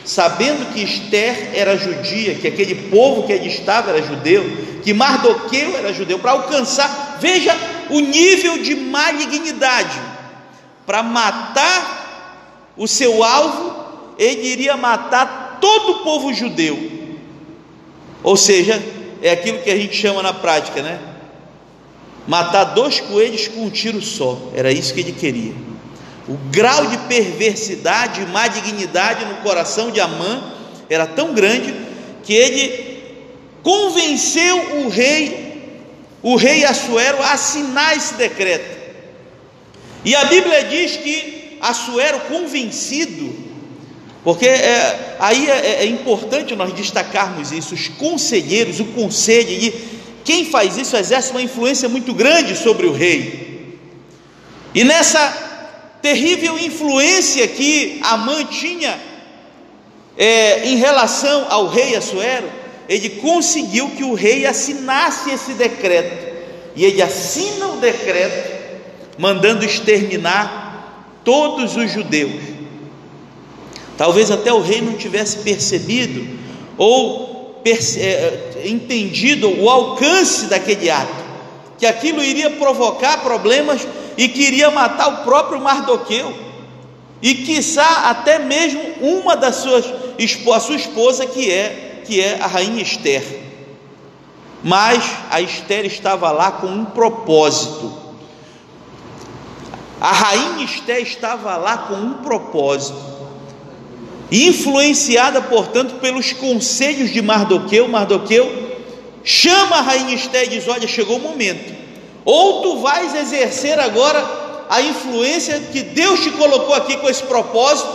sabendo 0.07 0.73
que 0.73 0.81
Esther 0.81 1.51
era 1.53 1.77
judia, 1.77 2.35
que 2.35 2.47
aquele 2.47 2.89
povo 2.89 3.27
que 3.27 3.33
ele 3.33 3.49
estava 3.49 3.91
era 3.91 4.01
judeu, 4.01 4.41
que 4.81 4.93
Mardoqueu 4.93 5.75
era 5.75 5.91
judeu, 5.91 6.17
para 6.17 6.31
alcançar, 6.31 7.17
veja 7.19 7.53
o 7.89 7.99
nível 7.99 8.57
de 8.63 8.73
malignidade, 8.73 9.99
para 10.85 11.03
matar 11.03 12.71
o 12.77 12.87
seu 12.87 13.21
alvo, 13.21 13.85
ele 14.17 14.47
iria 14.47 14.77
matar 14.77 15.57
todo 15.59 15.91
o 15.91 16.03
povo 16.05 16.33
judeu, 16.33 16.79
ou 18.23 18.37
seja, 18.37 18.81
é 19.21 19.31
aquilo 19.31 19.59
que 19.59 19.69
a 19.69 19.75
gente 19.75 19.95
chama 19.95 20.23
na 20.23 20.31
prática, 20.31 20.81
né? 20.81 20.99
Matar 22.25 22.63
dois 22.63 23.01
coelhos 23.01 23.49
com 23.49 23.65
um 23.65 23.69
tiro 23.69 24.01
só, 24.01 24.37
era 24.55 24.71
isso 24.71 24.93
que 24.93 25.01
ele 25.01 25.11
queria. 25.11 25.53
O 26.27 26.35
grau 26.51 26.87
de 26.87 26.97
perversidade 26.99 28.21
e 28.21 28.25
má 28.25 28.47
dignidade 28.47 29.23
no 29.25 29.35
coração 29.37 29.91
de 29.91 30.01
Amã 30.01 30.53
era 30.89 31.07
tão 31.07 31.33
grande 31.33 31.73
que 32.23 32.33
ele 32.33 32.97
convenceu 33.63 34.83
o 34.83 34.89
rei, 34.89 35.81
o 36.21 36.35
rei 36.35 36.65
Assuero, 36.65 37.21
a 37.21 37.31
assinar 37.31 37.95
esse 37.95 38.15
decreto. 38.15 38.77
E 40.03 40.15
a 40.15 40.25
Bíblia 40.25 40.63
diz 40.65 40.97
que 40.97 41.57
Assuero, 41.59 42.19
convencido, 42.21 43.33
porque 44.23 44.47
é, 44.47 45.15
aí 45.19 45.49
é, 45.49 45.83
é, 45.83 45.85
importante 45.85 46.55
nós 46.55 46.73
destacarmos 46.73 47.51
isso, 47.51 47.73
os 47.73 47.87
conselheiros, 47.87 48.79
o 48.79 48.85
conselho, 48.85 49.49
e 49.49 49.73
quem 50.23 50.45
faz 50.45 50.77
isso 50.77 50.95
exerce 50.97 51.31
uma 51.31 51.41
influência 51.41 51.89
muito 51.89 52.13
grande 52.13 52.55
sobre 52.55 52.85
o 52.85 52.91
rei. 52.91 53.79
E 54.75 54.83
nessa 54.83 55.46
terrível 56.01 56.57
influência 56.57 57.47
que 57.47 57.99
Amã 58.03 58.43
tinha 58.45 58.99
é, 60.17 60.67
em 60.67 60.75
relação 60.75 61.45
ao 61.49 61.67
rei 61.67 61.95
Assuero, 61.95 62.49
ele 62.89 63.09
conseguiu 63.09 63.89
que 63.89 64.03
o 64.03 64.13
rei 64.13 64.45
assinasse 64.45 65.29
esse 65.29 65.53
decreto. 65.53 66.35
E 66.75 66.85
ele 66.85 67.01
assina 67.01 67.67
o 67.67 67.77
decreto 67.77 68.55
mandando 69.17 69.65
exterminar 69.65 71.19
todos 71.23 71.75
os 71.75 71.91
judeus. 71.91 72.41
Talvez 73.97 74.29
até 74.29 74.53
o 74.53 74.61
rei 74.61 74.79
não 74.79 74.93
tivesse 74.93 75.37
percebido 75.37 76.37
ou 76.77 77.59
perce 77.63 77.99
é, 77.99 78.61
entendido 78.65 79.49
o 79.59 79.69
alcance 79.69 80.45
daquele 80.45 80.89
ato, 80.89 81.25
que 81.77 81.85
aquilo 81.85 82.23
iria 82.23 82.51
provocar 82.51 83.21
problemas 83.21 83.85
e 84.17 84.27
que 84.27 84.41
iria 84.41 84.71
matar 84.71 85.07
o 85.07 85.17
próprio 85.23 85.61
Mardoqueu, 85.61 86.33
e 87.21 87.35
quiçá 87.35 88.09
até 88.09 88.39
mesmo 88.39 88.81
uma 89.01 89.35
das 89.35 89.55
suas 89.57 89.85
a 89.85 90.59
sua 90.59 90.75
esposa 90.75 91.25
que 91.25 91.51
é 91.51 92.01
que 92.05 92.21
é 92.21 92.39
a 92.41 92.47
rainha 92.47 92.81
Esther. 92.81 93.23
Mas 94.63 95.03
a 95.29 95.41
Esther 95.41 95.85
estava 95.85 96.31
lá 96.31 96.51
com 96.51 96.67
um 96.67 96.85
propósito. 96.85 97.93
A 99.99 100.11
rainha 100.11 100.65
Esther 100.65 101.01
estava 101.01 101.57
lá 101.57 101.77
com 101.77 101.95
um 101.95 102.13
propósito 102.15 103.17
influenciada, 104.31 105.41
portanto, 105.41 105.95
pelos 105.95 106.33
conselhos 106.33 107.11
de 107.11 107.21
Mardoqueu, 107.21 107.87
Mardoqueu 107.87 108.67
chama 109.23 109.77
a 109.77 109.81
rainha 109.81 110.15
Esté 110.15 110.45
e 110.45 110.49
diz: 110.49 110.67
Olha, 110.67 110.87
chegou 110.87 111.17
o 111.17 111.21
momento, 111.21 111.73
ou 112.27 112.61
tu 112.61 112.79
vais 112.79 113.15
exercer 113.15 113.79
agora 113.79 114.21
a 114.69 114.81
influência 114.81 115.61
que 115.71 115.81
Deus 115.81 116.19
te 116.19 116.31
colocou 116.31 116.75
aqui 116.75 116.97
com 116.97 117.07
esse 117.07 117.23
propósito, 117.23 117.89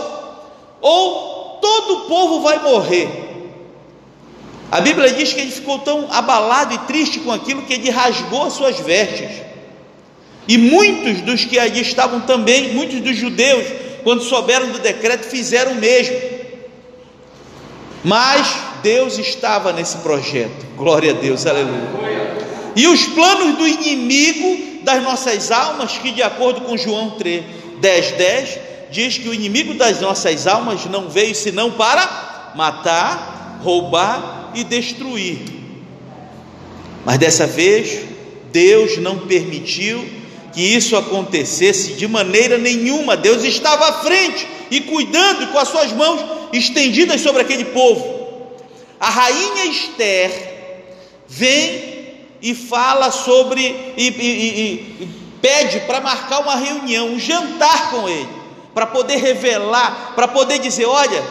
ou 0.81 1.59
todo 1.61 1.93
o 1.93 2.01
povo 2.07 2.41
vai 2.41 2.57
morrer. 2.57 3.07
A 4.71 4.81
Bíblia 4.81 5.13
diz 5.13 5.33
que 5.33 5.39
ele 5.39 5.51
ficou 5.51 5.77
tão 5.77 6.07
abalado 6.11 6.73
e 6.73 6.79
triste 6.79 7.19
com 7.19 7.31
aquilo 7.31 7.61
que 7.61 7.73
ele 7.73 7.91
rasgou 7.91 8.47
as 8.47 8.53
suas 8.53 8.79
vestes. 8.79 9.29
E 10.47 10.57
muitos 10.57 11.21
dos 11.21 11.45
que 11.45 11.59
ali 11.59 11.81
estavam 11.81 12.21
também, 12.21 12.73
muitos 12.73 13.01
dos 13.01 13.15
judeus, 13.15 13.67
quando 14.03 14.23
souberam 14.23 14.71
do 14.71 14.79
decreto, 14.79 15.27
fizeram 15.27 15.73
o 15.73 15.75
mesmo. 15.75 16.19
Mas 18.03 18.47
Deus 18.81 19.19
estava 19.19 19.71
nesse 19.71 19.97
projeto, 19.97 20.65
glória 20.75 21.11
a 21.11 21.13
Deus, 21.13 21.45
aleluia. 21.45 22.22
E 22.75 22.87
os 22.87 23.05
planos 23.05 23.57
do 23.57 23.67
inimigo 23.67 24.83
das 24.83 25.03
nossas 25.03 25.51
almas, 25.51 25.97
que 25.97 26.11
de 26.11 26.21
acordo 26.21 26.61
com 26.61 26.77
João 26.77 27.11
3, 27.11 27.43
10, 27.79 28.11
10, 28.11 28.59
diz 28.91 29.17
que 29.17 29.29
o 29.29 29.33
inimigo 29.33 29.73
das 29.73 29.99
nossas 29.99 30.47
almas 30.47 30.85
não 30.85 31.09
veio 31.09 31.35
senão 31.35 31.71
para 31.71 32.51
matar, 32.55 33.59
roubar 33.63 34.51
e 34.55 34.63
destruir. 34.63 35.39
Mas 37.05 37.17
dessa 37.17 37.45
vez, 37.45 38.05
Deus 38.51 38.97
não 38.97 39.19
permitiu 39.19 40.05
que 40.53 40.61
isso 40.61 40.95
acontecesse 40.95 41.93
de 41.93 42.07
maneira 42.07 42.57
nenhuma. 42.57 43.17
Deus 43.17 43.43
estava 43.43 43.89
à 43.89 43.93
frente 44.03 44.47
e 44.69 44.81
cuidando 44.81 45.51
com 45.51 45.57
as 45.57 45.67
suas 45.67 45.91
mãos 45.91 46.21
estendidas 46.53 47.21
sobre 47.21 47.41
aquele 47.41 47.65
povo. 47.65 48.21
A 48.99 49.09
rainha 49.09 49.65
Esther 49.65 50.31
vem 51.27 51.92
e 52.43 52.53
fala 52.53 53.09
sobre 53.09 53.93
e, 53.95 54.09
e, 54.09 54.09
e, 54.09 55.03
e 55.03 55.09
pede 55.41 55.79
para 55.87 56.01
marcar 56.01 56.41
uma 56.41 56.57
reunião, 56.57 57.07
um 57.07 57.17
jantar 57.17 57.89
com 57.89 58.09
ele, 58.09 58.27
para 58.73 58.85
poder 58.85 59.15
revelar, 59.15 60.11
para 60.13 60.27
poder 60.27 60.59
dizer: 60.59 60.85
olha, 60.85 61.23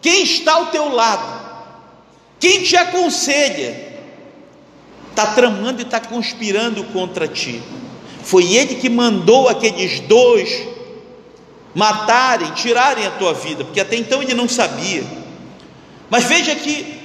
quem 0.00 0.22
está 0.22 0.54
ao 0.54 0.66
teu 0.66 0.88
lado, 0.94 1.26
quem 2.38 2.62
te 2.62 2.76
aconselha, 2.76 3.92
está 5.10 5.26
tramando 5.34 5.80
e 5.80 5.84
está 5.84 5.98
conspirando 5.98 6.84
contra 6.84 7.26
ti. 7.26 7.60
Foi 8.22 8.54
ele 8.54 8.76
que 8.76 8.88
mandou 8.88 9.48
aqueles 9.48 9.98
dois 9.98 10.68
matarem, 11.74 12.52
tirarem 12.52 13.04
a 13.04 13.10
tua 13.10 13.34
vida, 13.34 13.64
porque 13.64 13.80
até 13.80 13.96
então 13.96 14.22
ele 14.22 14.32
não 14.32 14.48
sabia. 14.48 15.02
Mas 16.08 16.22
veja 16.24 16.54
que 16.54 17.03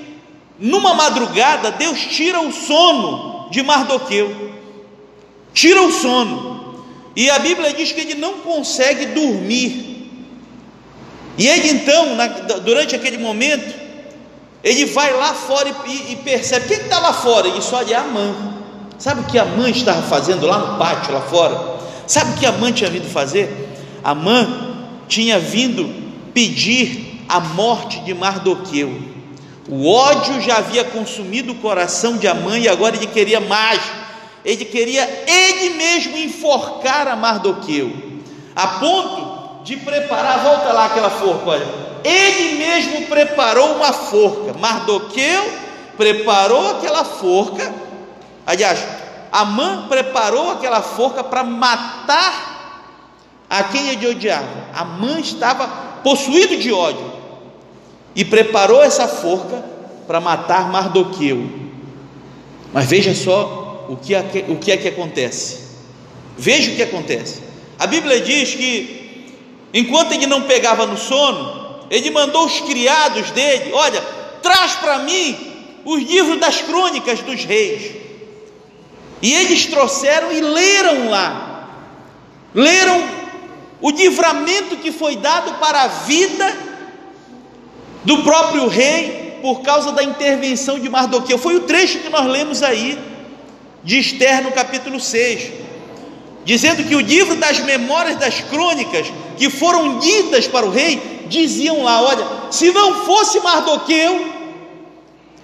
numa 0.59 0.93
madrugada 0.93 1.71
Deus 1.71 1.99
tira 1.99 2.41
o 2.41 2.51
sono 2.51 3.49
de 3.49 3.63
Mardoqueu. 3.63 4.49
Tira 5.53 5.81
o 5.81 5.91
sono. 5.91 6.59
E 7.15 7.29
a 7.29 7.39
Bíblia 7.39 7.73
diz 7.73 7.91
que 7.91 8.01
ele 8.01 8.15
não 8.15 8.39
consegue 8.39 9.07
dormir. 9.07 9.89
E 11.37 11.47
ele 11.47 11.69
então, 11.69 12.15
na, 12.15 12.27
durante 12.27 12.95
aquele 12.95 13.17
momento, 13.17 13.73
ele 14.63 14.85
vai 14.85 15.13
lá 15.13 15.33
fora 15.33 15.73
e, 15.87 16.13
e 16.13 16.15
percebe: 16.17 16.67
quem 16.67 16.77
está 16.77 16.99
lá 16.99 17.13
fora? 17.13 17.47
E 17.47 17.61
só 17.61 17.77
olha 17.77 17.99
a 17.99 18.03
mãe. 18.03 18.35
Sabe 18.97 19.21
o 19.21 19.23
que 19.23 19.39
a 19.39 19.45
mãe 19.45 19.71
estava 19.71 20.01
fazendo 20.01 20.45
lá 20.45 20.57
no 20.57 20.77
pátio, 20.77 21.13
lá 21.13 21.21
fora? 21.21 21.79
Sabe 22.05 22.31
o 22.31 22.35
que 22.37 22.45
a 22.45 22.51
mãe 22.51 22.73
tinha 22.73 22.89
vindo 22.89 23.09
fazer? 23.09 23.69
A 24.03 24.13
mãe 24.13 24.47
tinha 25.07 25.39
vindo 25.39 25.89
pedir 26.33 27.23
a 27.27 27.39
morte 27.39 27.99
de 28.01 28.13
Mardoqueu. 28.13 29.18
O 29.69 29.87
ódio 29.87 30.41
já 30.41 30.57
havia 30.57 30.83
consumido 30.83 31.51
o 31.51 31.55
coração 31.55 32.17
de 32.17 32.27
Amã 32.27 32.57
e 32.57 32.67
agora 32.67 32.95
ele 32.95 33.07
queria 33.07 33.39
mais. 33.39 33.79
ele 34.43 34.65
queria 34.65 35.07
ele 35.27 35.75
mesmo 35.75 36.17
enforcar 36.17 37.07
a 37.07 37.15
Mardoqueu, 37.15 37.91
a 38.55 38.67
ponto 38.67 39.63
de 39.63 39.77
preparar, 39.77 40.39
volta 40.43 40.71
lá 40.71 40.85
aquela 40.85 41.09
forca, 41.09 41.49
olha, 41.49 41.67
ele 42.03 42.57
mesmo 42.57 43.05
preparou 43.07 43.75
uma 43.75 43.91
forca, 43.91 44.53
Mardoqueu 44.57 45.59
preparou 45.97 46.71
aquela 46.71 47.03
forca, 47.03 47.73
aliás, 48.47 48.79
Amã 49.31 49.85
preparou 49.87 50.51
aquela 50.51 50.81
forca 50.81 51.23
para 51.23 51.43
matar 51.43 52.87
a 53.49 53.63
quem 53.63 53.89
ele 53.89 54.07
odiava, 54.07 54.47
Amã 54.73 55.19
estava 55.19 55.67
possuído 56.03 56.57
de 56.57 56.71
ódio, 56.71 57.18
e 58.19 58.25
preparou 58.25 58.83
essa 58.83 59.07
forca 59.07 59.63
para 60.05 60.19
matar 60.19 60.69
Mardoqueu, 60.69 61.49
mas 62.73 62.85
veja 62.85 63.15
só 63.15 63.85
o 63.87 63.95
que, 63.95 64.13
é 64.13 64.21
que, 64.21 64.39
o 64.51 64.57
que 64.57 64.73
é 64.73 64.75
que 64.75 64.89
acontece. 64.89 65.59
Veja 66.37 66.69
o 66.69 66.75
que 66.75 66.83
acontece. 66.83 67.41
A 67.79 67.87
Bíblia 67.87 68.19
diz 68.19 68.55
que, 68.55 69.25
enquanto 69.73 70.11
ele 70.11 70.27
não 70.27 70.41
pegava 70.41 70.85
no 70.85 70.97
sono, 70.97 71.87
ele 71.89 72.11
mandou 72.11 72.45
os 72.45 72.59
criados 72.59 73.31
dele: 73.31 73.71
Olha, 73.71 74.01
traz 74.43 74.73
para 74.73 74.99
mim 74.99 75.37
os 75.85 76.03
livros 76.03 76.41
das 76.41 76.59
crônicas 76.59 77.21
dos 77.21 77.45
reis. 77.45 77.89
E 79.21 79.33
eles 79.33 79.65
trouxeram 79.67 80.29
e 80.29 80.41
leram 80.41 81.09
lá, 81.09 81.69
leram 82.53 83.01
o 83.79 83.89
livramento 83.91 84.75
que 84.75 84.91
foi 84.91 85.15
dado 85.15 85.53
para 85.53 85.83
a 85.83 85.87
vida 85.87 86.68
do 88.03 88.23
próprio 88.23 88.67
rei 88.67 89.39
por 89.41 89.61
causa 89.61 89.91
da 89.91 90.03
intervenção 90.03 90.79
de 90.79 90.89
Mardoqueu. 90.89 91.37
Foi 91.37 91.55
o 91.55 91.61
trecho 91.61 91.99
que 91.99 92.09
nós 92.09 92.25
lemos 92.25 92.63
aí 92.63 92.97
de 93.83 93.99
Esther 93.99 94.43
no 94.43 94.51
capítulo 94.51 94.99
6, 94.99 95.51
dizendo 96.43 96.83
que 96.83 96.95
o 96.95 96.99
livro 96.99 97.35
das 97.35 97.59
memórias 97.59 98.17
das 98.17 98.41
crônicas 98.41 99.07
que 99.37 99.49
foram 99.49 99.99
lidas 99.99 100.47
para 100.47 100.65
o 100.65 100.71
rei 100.71 101.25
diziam 101.27 101.83
lá: 101.83 102.01
olha, 102.01 102.25
se 102.51 102.71
não 102.71 103.05
fosse 103.05 103.39
Mardoqueu 103.39 104.39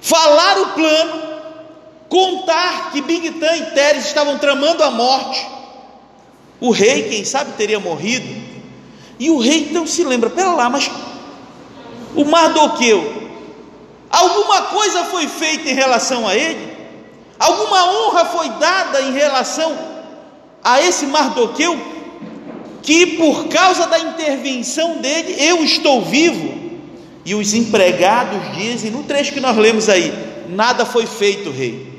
falar 0.02 0.60
o 0.60 0.68
plano, 0.68 1.24
contar 2.10 2.92
que 2.92 3.02
Bigtan 3.02 3.56
e 3.56 3.66
Teres 3.72 4.06
estavam 4.06 4.38
tramando 4.38 4.84
a 4.84 4.92
morte, 4.92 5.46
o 6.60 6.72
rei, 6.72 7.10
quem 7.10 7.26
sabe, 7.26 7.54
teria 7.54 7.80
morrido. 7.80 8.28
E 9.20 9.30
o 9.30 9.40
rei 9.40 9.68
então 9.70 9.88
se 9.88 10.04
lembra: 10.04 10.30
pera 10.30 10.52
lá, 10.54 10.70
mas 10.70 10.90
o 12.16 12.26
Mardoqueu, 12.26 13.30
alguma 14.10 14.64
coisa 14.64 15.04
foi 15.06 15.28
feita 15.28 15.70
em 15.70 15.74
relação 15.74 16.28
a 16.28 16.36
ele? 16.36 16.76
Alguma 17.38 17.92
honra 17.92 18.26
foi 18.26 18.50
dada 18.50 19.02
em 19.02 19.12
relação 19.12 19.78
a 20.64 20.82
esse 20.82 21.06
Mardoqueu, 21.06 21.78
que 22.82 23.18
por 23.18 23.48
causa 23.48 23.88
da 23.88 24.00
intervenção 24.00 24.98
dele 24.98 25.36
eu 25.40 25.64
estou 25.64 26.02
vivo? 26.02 26.66
E 27.26 27.34
os 27.36 27.54
empregados 27.54 28.56
dizem, 28.56 28.92
no 28.92 29.04
trecho 29.04 29.34
que 29.34 29.40
nós 29.40 29.58
lemos 29.58 29.90
aí, 29.90 30.14
nada 30.48 30.86
foi 30.86 31.06
feito, 31.06 31.50
rei. 31.50 31.94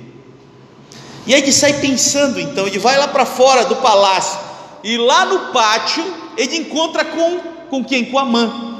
E 1.26 1.34
aí 1.34 1.42
ele 1.42 1.52
sai 1.52 1.80
pensando, 1.80 2.40
então, 2.40 2.66
ele 2.66 2.78
vai 2.78 2.96
lá 2.96 3.08
para 3.08 3.26
fora 3.26 3.64
do 3.64 3.76
palácio, 3.76 4.38
e 4.84 4.96
lá 4.96 5.24
no 5.24 5.52
pátio 5.52 6.04
ele 6.36 6.56
encontra 6.58 7.04
com, 7.04 7.38
com 7.68 7.84
quem? 7.84 8.04
Com 8.04 8.18
Amã. 8.18 8.75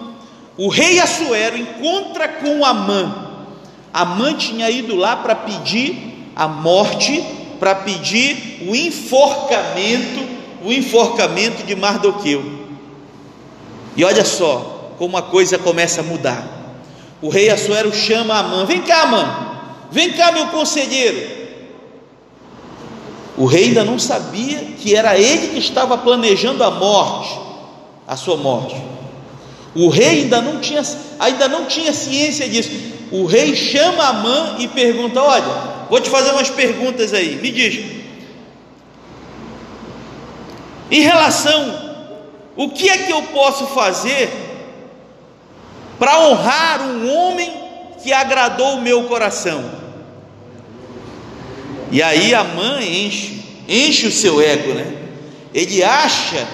O 0.58 0.68
rei 0.68 0.98
Assuero 0.98 1.56
encontra 1.56 2.28
com 2.28 2.64
Amã. 2.64 3.28
Amã 3.92 4.34
tinha 4.34 4.70
ido 4.70 4.96
lá 4.96 5.16
para 5.16 5.34
pedir 5.34 6.30
a 6.34 6.46
morte 6.46 7.24
para 7.58 7.74
pedir 7.74 8.64
o 8.68 8.74
enforcamento, 8.74 10.26
o 10.62 10.72
enforcamento 10.72 11.64
de 11.64 11.74
Mardoqueu. 11.74 12.44
E 13.96 14.04
olha 14.04 14.24
só 14.24 14.92
como 14.98 15.16
a 15.16 15.22
coisa 15.22 15.58
começa 15.58 16.00
a 16.00 16.04
mudar. 16.04 16.46
O 17.20 17.28
rei 17.28 17.48
Assuero 17.50 17.92
chama 17.94 18.38
Amã: 18.38 18.64
Vem 18.64 18.82
cá, 18.82 19.02
Amã, 19.02 19.48
vem 19.90 20.12
cá, 20.12 20.32
meu 20.32 20.48
conselheiro. 20.48 21.36
O 23.38 23.44
rei 23.44 23.64
ainda 23.64 23.84
não 23.84 23.98
sabia 23.98 24.58
que 24.78 24.94
era 24.94 25.18
ele 25.18 25.48
que 25.48 25.58
estava 25.58 25.98
planejando 25.98 26.64
a 26.64 26.70
morte, 26.70 27.38
a 28.06 28.16
sua 28.16 28.36
morte. 28.36 28.76
O 29.76 29.88
rei 29.88 30.22
ainda 30.22 30.40
não 30.40 30.58
tinha, 30.58 30.82
ainda 31.18 31.48
não 31.48 31.66
tinha 31.66 31.92
ciência 31.92 32.48
disso. 32.48 32.70
O 33.12 33.26
rei 33.26 33.54
chama 33.54 34.04
Amã 34.04 34.56
e 34.58 34.66
pergunta: 34.66 35.22
Olha, 35.22 35.76
Vou 35.88 36.00
te 36.00 36.10
fazer 36.10 36.30
umas 36.32 36.50
perguntas 36.50 37.12
aí. 37.12 37.36
Me 37.36 37.50
diz. 37.50 37.84
Em 40.90 41.00
relação, 41.00 41.96
o 42.56 42.70
que 42.70 42.88
é 42.88 42.98
que 42.98 43.12
eu 43.12 43.22
posso 43.24 43.66
fazer 43.68 44.30
para 45.98 46.20
honrar 46.20 46.82
um 46.82 47.10
homem 47.10 47.52
que 48.02 48.12
agradou 48.12 48.74
o 48.74 48.82
meu 48.82 49.04
coração? 49.04 49.86
E 51.90 52.02
aí 52.02 52.34
a 52.34 52.42
mãe 52.42 53.06
enche, 53.06 53.42
enche 53.68 54.06
o 54.08 54.12
seu 54.12 54.40
ego, 54.40 54.74
né? 54.74 54.92
Ele 55.54 55.84
acha 55.84 56.46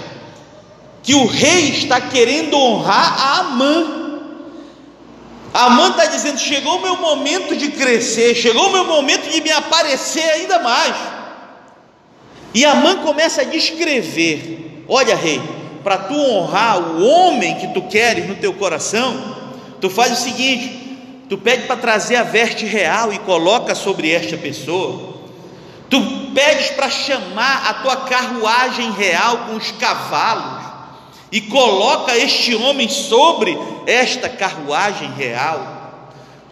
que 1.03 1.15
o 1.15 1.27
rei 1.27 1.71
está 1.71 2.01
querendo 2.01 2.57
honrar 2.57 3.21
a 3.21 3.39
Amã. 3.41 4.03
A 5.53 5.69
mãe 5.69 5.91
está 5.91 6.07
dizendo: 6.07 6.39
chegou 6.39 6.79
o 6.79 6.83
meu 6.83 6.97
momento 6.97 7.57
de 7.57 7.71
crescer, 7.73 8.35
chegou 8.35 8.69
o 8.69 8.73
meu 8.73 8.85
momento 8.85 9.29
de 9.29 9.41
me 9.41 9.51
aparecer 9.51 10.23
ainda 10.23 10.61
mais. 10.61 10.95
E 12.55 12.65
a 12.65 12.75
mãe 12.75 12.97
começa 12.97 13.43
a 13.43 13.45
descrever: 13.45 14.85
Olha, 14.89 15.17
rei, 15.17 15.43
para 15.83 15.99
tu 15.99 16.15
honrar 16.15 16.79
o 16.79 17.05
homem 17.05 17.57
que 17.57 17.69
tu 17.69 17.83
queres 17.83 18.29
no 18.29 18.37
teu 18.37 18.55
coração, 18.55 19.37
tu 19.81 19.91
faz 19.91 20.13
o 20.13 20.23
seguinte: 20.23 20.99
tu 21.29 21.37
pede 21.37 21.67
para 21.67 21.77
trazer 21.77 22.17
a 22.17 22.23
veste 22.23 22.65
real 22.65 23.13
e 23.13 23.19
coloca 23.19 23.75
sobre 23.75 24.11
esta 24.11 24.37
pessoa. 24.37 25.13
Tu 25.91 26.01
pedes 26.35 26.71
para 26.71 26.89
chamar 26.89 27.67
a 27.69 27.75
tua 27.75 27.97
carruagem 27.97 28.93
real 28.93 29.39
com 29.49 29.57
os 29.57 29.71
cavalos 29.73 30.62
e 31.33 31.41
coloca 31.41 32.17
este 32.17 32.55
homem 32.55 32.91
sobre 32.91 33.59
esta 33.87 34.29
carruagem 34.29 35.11
real. 35.15 35.81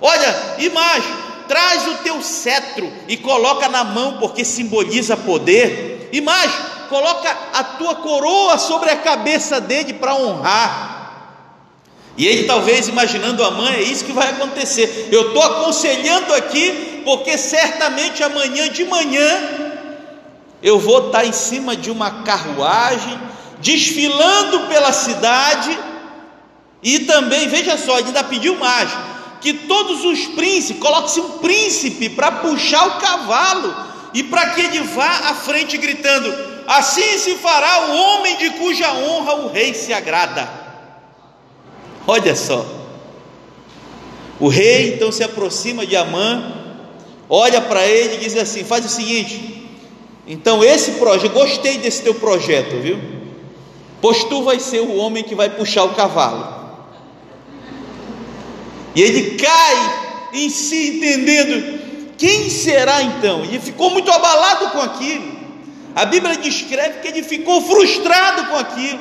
Olha, 0.00 0.56
mais, 0.72 1.04
traz 1.46 1.86
o 1.86 1.94
teu 2.02 2.22
cetro 2.22 2.90
e 3.06 3.18
coloca 3.18 3.68
na 3.68 3.84
mão, 3.84 4.16
porque 4.18 4.42
simboliza 4.42 5.18
poder. 5.18 6.08
E 6.10 6.22
mais, 6.22 6.50
coloca 6.88 7.30
a 7.52 7.62
tua 7.62 7.96
coroa 7.96 8.56
sobre 8.56 8.88
a 8.90 8.96
cabeça 8.96 9.60
dele 9.60 9.92
para 9.92 10.14
honrar. 10.14 10.98
E 12.16 12.26
ele 12.26 12.44
talvez 12.44 12.88
imaginando 12.88 13.44
a 13.44 13.50
mãe, 13.50 13.74
é 13.74 13.82
isso 13.82 14.04
que 14.04 14.12
vai 14.12 14.30
acontecer. 14.30 15.08
Eu 15.12 15.28
estou 15.28 15.42
aconselhando 15.42 16.34
aqui, 16.34 17.02
porque 17.04 17.36
certamente 17.36 18.22
amanhã 18.22 18.68
de 18.70 18.84
manhã 18.84 19.70
eu 20.62 20.78
vou 20.78 21.06
estar 21.06 21.24
em 21.24 21.32
cima 21.32 21.76
de 21.76 21.90
uma 21.90 22.22
carruagem 22.22 23.29
desfilando 23.60 24.60
pela 24.68 24.92
cidade, 24.92 25.78
e 26.82 27.00
também, 27.00 27.48
veja 27.48 27.76
só, 27.76 27.96
ainda 27.96 28.24
pediu 28.24 28.56
mais: 28.56 28.90
que 29.40 29.52
todos 29.52 30.04
os 30.04 30.26
príncipes, 30.28 30.82
coloque-se 30.82 31.20
um 31.20 31.38
príncipe 31.38 32.08
para 32.10 32.32
puxar 32.32 32.86
o 32.86 33.00
cavalo, 33.00 33.74
e 34.12 34.22
para 34.22 34.50
que 34.50 34.60
ele 34.60 34.80
vá 34.80 35.30
à 35.30 35.34
frente 35.34 35.76
gritando: 35.76 36.32
Assim 36.66 37.18
se 37.18 37.34
fará 37.36 37.86
o 37.86 37.96
homem 37.96 38.36
de 38.36 38.50
cuja 38.50 38.92
honra 38.92 39.34
o 39.36 39.48
rei 39.48 39.74
se 39.74 39.92
agrada. 39.92 40.48
Olha 42.06 42.34
só. 42.34 42.64
O 44.38 44.48
rei 44.48 44.94
então 44.94 45.12
se 45.12 45.22
aproxima 45.22 45.84
de 45.84 45.94
Amã, 45.96 46.54
olha 47.28 47.60
para 47.60 47.86
ele 47.86 48.16
e 48.16 48.18
diz 48.18 48.36
assim: 48.36 48.64
Faz 48.64 48.84
o 48.86 48.88
seguinte, 48.88 49.68
então 50.26 50.64
esse 50.64 50.92
projeto, 50.92 51.32
gostei 51.32 51.78
desse 51.78 52.02
teu 52.02 52.14
projeto, 52.14 52.80
viu? 52.80 53.19
Pois 54.00 54.24
tu 54.24 54.42
vais 54.42 54.62
ser 54.62 54.80
o 54.80 54.96
homem 54.96 55.22
que 55.22 55.34
vai 55.34 55.50
puxar 55.50 55.84
o 55.84 55.94
cavalo. 55.94 56.60
E 58.94 59.02
ele 59.02 59.36
cai 59.36 60.00
em 60.32 60.48
si, 60.48 60.96
entendendo 60.96 61.80
quem 62.16 62.50
será 62.50 63.02
então. 63.02 63.44
E 63.44 63.58
ficou 63.58 63.90
muito 63.90 64.10
abalado 64.10 64.70
com 64.70 64.80
aquilo. 64.80 65.38
A 65.94 66.04
Bíblia 66.04 66.36
descreve 66.36 67.00
que 67.00 67.08
ele 67.08 67.22
ficou 67.22 67.62
frustrado 67.62 68.46
com 68.46 68.56
aquilo. 68.56 69.00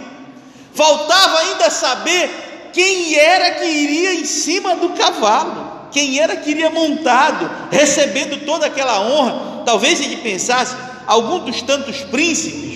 Faltava 0.73 1.39
ainda 1.39 1.69
saber 1.69 2.29
quem 2.73 3.15
era 3.15 3.51
que 3.55 3.65
iria 3.65 4.13
em 4.13 4.25
cima 4.25 4.75
do 4.75 4.89
cavalo, 4.89 5.89
quem 5.91 6.19
era 6.19 6.35
que 6.35 6.51
iria 6.51 6.69
montado, 6.69 7.49
recebendo 7.71 8.45
toda 8.45 8.67
aquela 8.67 9.01
honra. 9.01 9.63
Talvez 9.65 9.99
ele 9.99 10.17
pensasse, 10.17 10.75
algum 11.07 11.39
dos 11.39 11.61
tantos 11.61 12.01
príncipes 12.01 12.68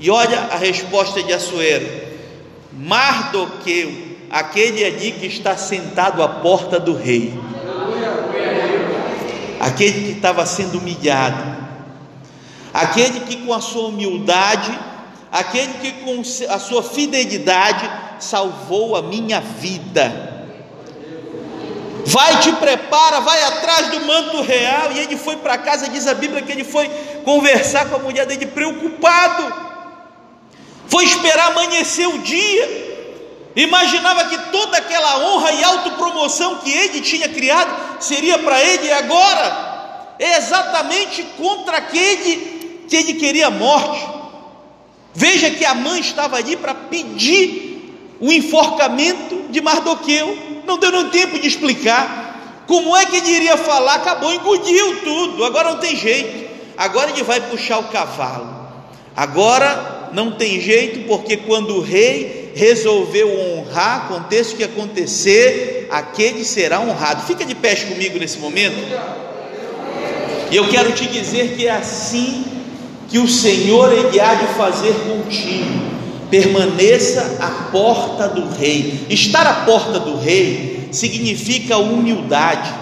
e 0.00 0.10
olha 0.10 0.48
a 0.50 0.56
resposta 0.56 1.22
de 1.22 1.32
Assuero: 1.32 1.86
Mardoqueu, 2.72 4.16
aquele 4.30 4.82
ali 4.82 5.12
que 5.12 5.26
está 5.26 5.56
sentado 5.56 6.22
à 6.22 6.28
porta 6.28 6.80
do 6.80 6.96
rei, 6.96 7.38
aquele 9.60 10.06
que 10.06 10.12
estava 10.12 10.46
sendo 10.46 10.78
humilhado, 10.78 11.44
aquele 12.72 13.20
que 13.20 13.36
com 13.44 13.52
a 13.52 13.60
sua 13.60 13.88
humildade, 13.88 14.76
aquele 15.30 15.74
que 15.74 15.92
com 16.04 16.22
a 16.48 16.58
sua 16.58 16.82
fidelidade 16.82 17.88
salvou 18.18 18.96
a 18.96 19.02
minha 19.02 19.40
vida. 19.40 20.30
Vai, 22.06 22.40
te 22.40 22.50
prepara, 22.52 23.20
vai 23.20 23.42
atrás 23.42 23.88
do 23.88 24.00
manto 24.06 24.40
real. 24.40 24.90
E 24.92 24.98
ele 25.00 25.16
foi 25.16 25.36
para 25.36 25.58
casa, 25.58 25.88
diz 25.88 26.06
a 26.06 26.14
Bíblia 26.14 26.42
que 26.42 26.50
ele 26.50 26.64
foi 26.64 26.88
conversar 27.24 27.88
com 27.88 27.96
a 27.96 27.98
mulher 27.98 28.26
dele 28.26 28.46
preocupado. 28.46 29.69
Foi 30.90 31.04
esperar 31.04 31.52
amanhecer 31.52 32.08
o 32.08 32.18
dia. 32.18 32.90
Imaginava 33.54 34.24
que 34.24 34.38
toda 34.50 34.76
aquela 34.76 35.18
honra 35.24 35.52
e 35.52 35.62
autopromoção 35.62 36.56
que 36.56 36.70
ele 36.70 37.00
tinha 37.00 37.28
criado 37.28 38.02
seria 38.02 38.38
para 38.38 38.60
ele 38.62 38.86
e 38.86 38.92
agora 38.92 40.14
é 40.18 40.36
exatamente 40.36 41.22
contra 41.36 41.78
aquele 41.78 42.84
que 42.88 42.96
ele 42.96 43.14
queria 43.14 43.50
morte. 43.50 44.06
Veja 45.14 45.50
que 45.50 45.64
a 45.64 45.74
mãe 45.74 46.00
estava 46.00 46.36
ali 46.36 46.56
para 46.56 46.74
pedir 46.74 48.16
o 48.20 48.32
enforcamento 48.32 49.46
de 49.50 49.60
Mardoqueu. 49.60 50.62
Não 50.66 50.78
deu 50.78 50.90
nem 50.90 51.08
tempo 51.08 51.38
de 51.38 51.46
explicar. 51.46 52.64
Como 52.66 52.96
é 52.96 53.06
que 53.06 53.16
ele 53.16 53.30
iria 53.30 53.56
falar? 53.56 53.94
Acabou, 53.94 54.32
engoliu 54.32 55.00
tudo. 55.02 55.44
Agora 55.44 55.70
não 55.70 55.78
tem 55.78 55.96
jeito. 55.96 56.50
Agora 56.76 57.10
ele 57.10 57.22
vai 57.22 57.40
puxar 57.40 57.78
o 57.78 57.84
cavalo. 57.84 58.68
Agora 59.16 59.99
não 60.12 60.32
tem 60.32 60.60
jeito, 60.60 61.06
porque 61.06 61.36
quando 61.36 61.76
o 61.76 61.80
rei 61.80 62.52
resolveu 62.54 63.28
honrar, 63.28 64.06
aconteça 64.06 64.54
o 64.54 64.56
que 64.56 64.64
acontecer, 64.64 65.88
aquele 65.90 66.44
será 66.44 66.80
honrado. 66.80 67.26
Fica 67.26 67.44
de 67.44 67.54
pé 67.54 67.74
comigo 67.76 68.18
nesse 68.18 68.38
momento. 68.38 68.76
E 70.50 70.56
eu 70.56 70.68
quero 70.68 70.92
te 70.92 71.06
dizer 71.06 71.56
que 71.56 71.66
é 71.66 71.70
assim 71.70 72.44
que 73.08 73.18
o 73.18 73.28
Senhor 73.28 73.92
ele 73.92 74.20
há 74.20 74.34
de 74.34 74.46
fazer 74.54 74.94
contigo. 75.06 75.90
Permaneça 76.30 77.38
à 77.40 77.70
porta 77.70 78.28
do 78.28 78.48
rei. 78.50 79.06
Estar 79.08 79.46
à 79.46 79.64
porta 79.64 79.98
do 79.98 80.16
rei 80.16 80.88
significa 80.92 81.78
humildade, 81.78 82.72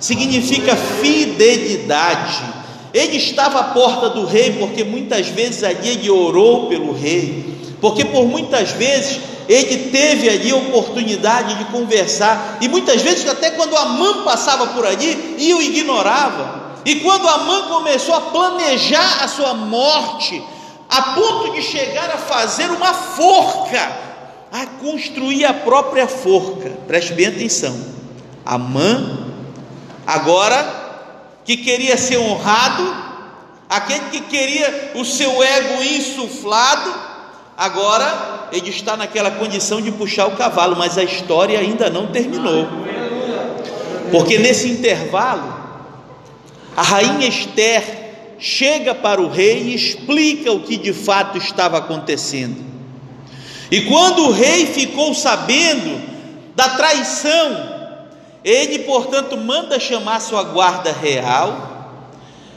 significa 0.00 0.76
fidelidade. 0.76 2.63
Ele 2.94 3.16
estava 3.16 3.58
à 3.58 3.64
porta 3.64 4.08
do 4.08 4.24
rei 4.24 4.52
porque 4.52 4.84
muitas 4.84 5.26
vezes 5.26 5.64
ali 5.64 5.88
ele 5.88 6.08
orou 6.08 6.68
pelo 6.68 6.92
rei, 6.92 7.52
porque 7.80 8.04
por 8.04 8.24
muitas 8.24 8.70
vezes 8.70 9.20
ele 9.48 9.90
teve 9.90 10.28
ali 10.28 10.52
a 10.52 10.56
oportunidade 10.56 11.56
de 11.56 11.64
conversar, 11.66 12.58
e 12.60 12.68
muitas 12.68 13.02
vezes 13.02 13.28
até 13.28 13.50
quando 13.50 13.76
a 13.76 13.86
mãe 13.86 14.22
passava 14.24 14.68
por 14.68 14.86
ali, 14.86 15.34
e 15.38 15.52
o 15.52 15.60
ignorava. 15.60 16.62
E 16.84 16.96
quando 16.96 17.28
a 17.28 17.38
mãe 17.38 17.62
começou 17.62 18.14
a 18.14 18.20
planejar 18.20 19.24
a 19.24 19.28
sua 19.28 19.54
morte, 19.54 20.40
a 20.88 21.02
ponto 21.14 21.52
de 21.52 21.62
chegar 21.62 22.10
a 22.10 22.18
fazer 22.18 22.70
uma 22.70 22.94
forca, 22.94 23.92
a 24.52 24.66
construir 24.80 25.44
a 25.44 25.52
própria 25.52 26.06
forca. 26.06 26.70
Preste 26.86 27.12
bem 27.14 27.26
atenção. 27.26 27.76
A 28.46 28.56
mãe, 28.56 29.26
agora 30.06 30.83
que 31.44 31.56
queria 31.58 31.96
ser 31.96 32.16
honrado, 32.18 32.94
aquele 33.68 34.10
que 34.10 34.20
queria 34.22 34.92
o 34.94 35.04
seu 35.04 35.42
ego 35.42 35.82
insuflado, 35.82 36.94
agora 37.56 38.48
ele 38.52 38.70
está 38.70 38.96
naquela 38.96 39.30
condição 39.32 39.80
de 39.80 39.92
puxar 39.92 40.26
o 40.26 40.36
cavalo, 40.36 40.76
mas 40.76 40.96
a 40.96 41.04
história 41.04 41.58
ainda 41.58 41.90
não 41.90 42.06
terminou. 42.06 42.66
Porque 44.10 44.38
nesse 44.38 44.68
intervalo, 44.68 45.54
a 46.76 46.82
rainha 46.82 47.28
Esther 47.28 48.04
chega 48.38 48.94
para 48.94 49.20
o 49.20 49.28
rei 49.28 49.62
e 49.62 49.74
explica 49.74 50.52
o 50.52 50.60
que 50.60 50.76
de 50.76 50.92
fato 50.92 51.38
estava 51.38 51.78
acontecendo. 51.78 52.64
E 53.70 53.82
quando 53.82 54.26
o 54.26 54.30
rei 54.30 54.66
ficou 54.66 55.14
sabendo 55.14 56.00
da 56.54 56.70
traição, 56.70 57.73
ele, 58.44 58.80
portanto, 58.80 59.36
manda 59.36 59.80
chamar 59.80 60.20
sua 60.20 60.42
guarda 60.42 60.92
real 60.92 62.12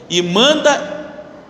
e 0.08 0.20
manda 0.20 0.96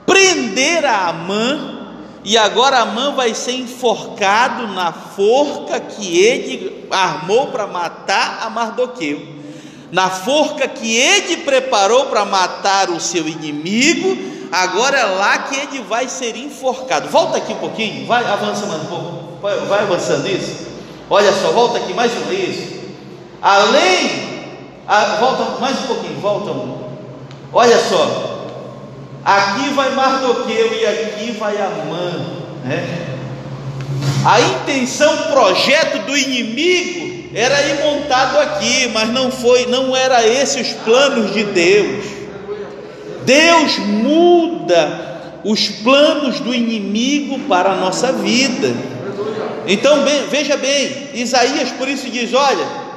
prender 0.07 0.85
a 0.85 1.09
Amã, 1.09 1.77
e 2.24 2.37
agora 2.37 2.79
Amã 2.79 3.12
vai 3.12 3.35
ser 3.35 3.53
enforcado 3.53 4.68
na 4.68 4.92
forca 4.92 5.81
que 5.81 6.18
ele 6.18 6.87
armou 6.90 7.48
para 7.48 7.66
matar 7.66 8.40
a 8.42 8.51
Mardoqueu 8.51 9.38
na 9.90 10.11
forca 10.11 10.68
que 10.68 10.96
ele 10.96 11.38
preparou 11.38 12.07
para 12.07 12.24
matar 12.24 12.90
o 12.90 13.01
seu 13.01 13.27
inimigo, 13.27 14.16
agora 14.53 14.98
é 14.98 15.05
lá 15.05 15.38
que 15.38 15.57
ele 15.57 15.83
vai 15.83 16.09
ser 16.09 16.37
enforcado. 16.37 17.09
Volta 17.09 17.38
aqui 17.38 17.53
um 17.53 17.57
pouquinho, 17.57 18.07
vai 18.07 18.24
avança 18.24 18.66
mais 18.66 18.83
um 18.83 18.87
pouco, 18.87 19.38
vai, 19.40 19.83
avançando 19.83 20.27
isso. 20.29 20.68
Olha 21.09 21.33
só, 21.33 21.51
volta 21.53 21.79
aqui 21.79 21.94
mais 21.94 22.12
uma 22.12 22.27
vez. 22.27 22.78
Além, 23.40 24.29
a, 24.87 25.16
volta 25.20 25.61
mais 25.61 25.79
um 25.79 25.87
pouquinho, 25.87 26.20
volta 26.20 26.51
um. 26.51 26.88
Olha 27.53 27.79
só, 27.79 28.46
aqui 29.24 29.70
vai 29.70 29.94
Mardoqueu 29.94 30.74
e 30.74 30.87
aqui 30.87 31.33
vai 31.38 31.57
Amã, 31.57 32.27
né? 32.64 33.07
A 34.24 34.40
intenção, 34.40 35.16
projeto 35.31 36.05
do 36.07 36.16
inimigo 36.16 37.31
era 37.35 37.62
ir 37.62 37.85
montado 37.85 38.38
aqui, 38.38 38.88
mas 38.92 39.09
não 39.11 39.31
foi, 39.31 39.66
não 39.66 39.96
era 39.96 40.27
esse 40.27 40.61
os 40.61 40.72
planos 40.72 41.33
de 41.33 41.44
Deus. 41.44 42.05
Deus 43.24 43.79
muda 43.79 45.09
os 45.44 45.68
planos 45.68 46.40
do 46.40 46.53
inimigo 46.53 47.38
para 47.40 47.70
a 47.70 47.77
nossa 47.77 48.12
vida. 48.12 48.74
Então 49.66 49.98
veja 50.29 50.57
bem, 50.57 51.11
Isaías 51.14 51.70
por 51.72 51.87
isso 51.87 52.11
diz: 52.11 52.35
olha, 52.35 52.88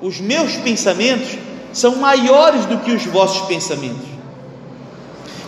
os 0.00 0.20
meus 0.20 0.52
pensamentos 0.56 1.28
são 1.72 1.96
maiores 1.96 2.66
do 2.66 2.78
que 2.78 2.92
os 2.92 3.04
vossos 3.04 3.46
pensamentos, 3.46 4.06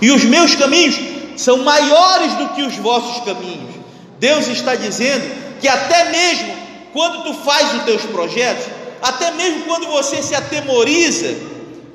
e 0.01 0.11
os 0.11 0.25
meus 0.25 0.55
caminhos 0.55 0.99
são 1.37 1.59
maiores 1.59 2.35
do 2.35 2.49
que 2.51 2.63
os 2.63 2.77
vossos 2.77 3.25
caminhos. 3.25 3.75
Deus 4.19 4.47
está 4.49 4.75
dizendo 4.75 5.59
que 5.61 5.69
até 5.69 6.11
mesmo 6.11 6.55
quando 6.93 7.23
tu 7.25 7.35
faz 7.35 7.75
os 7.75 7.83
teus 7.85 8.03
projetos, 8.03 8.67
até 9.01 9.31
mesmo 9.31 9.65
quando 9.65 9.87
você 9.87 10.23
se 10.23 10.35
atemoriza, 10.35 11.35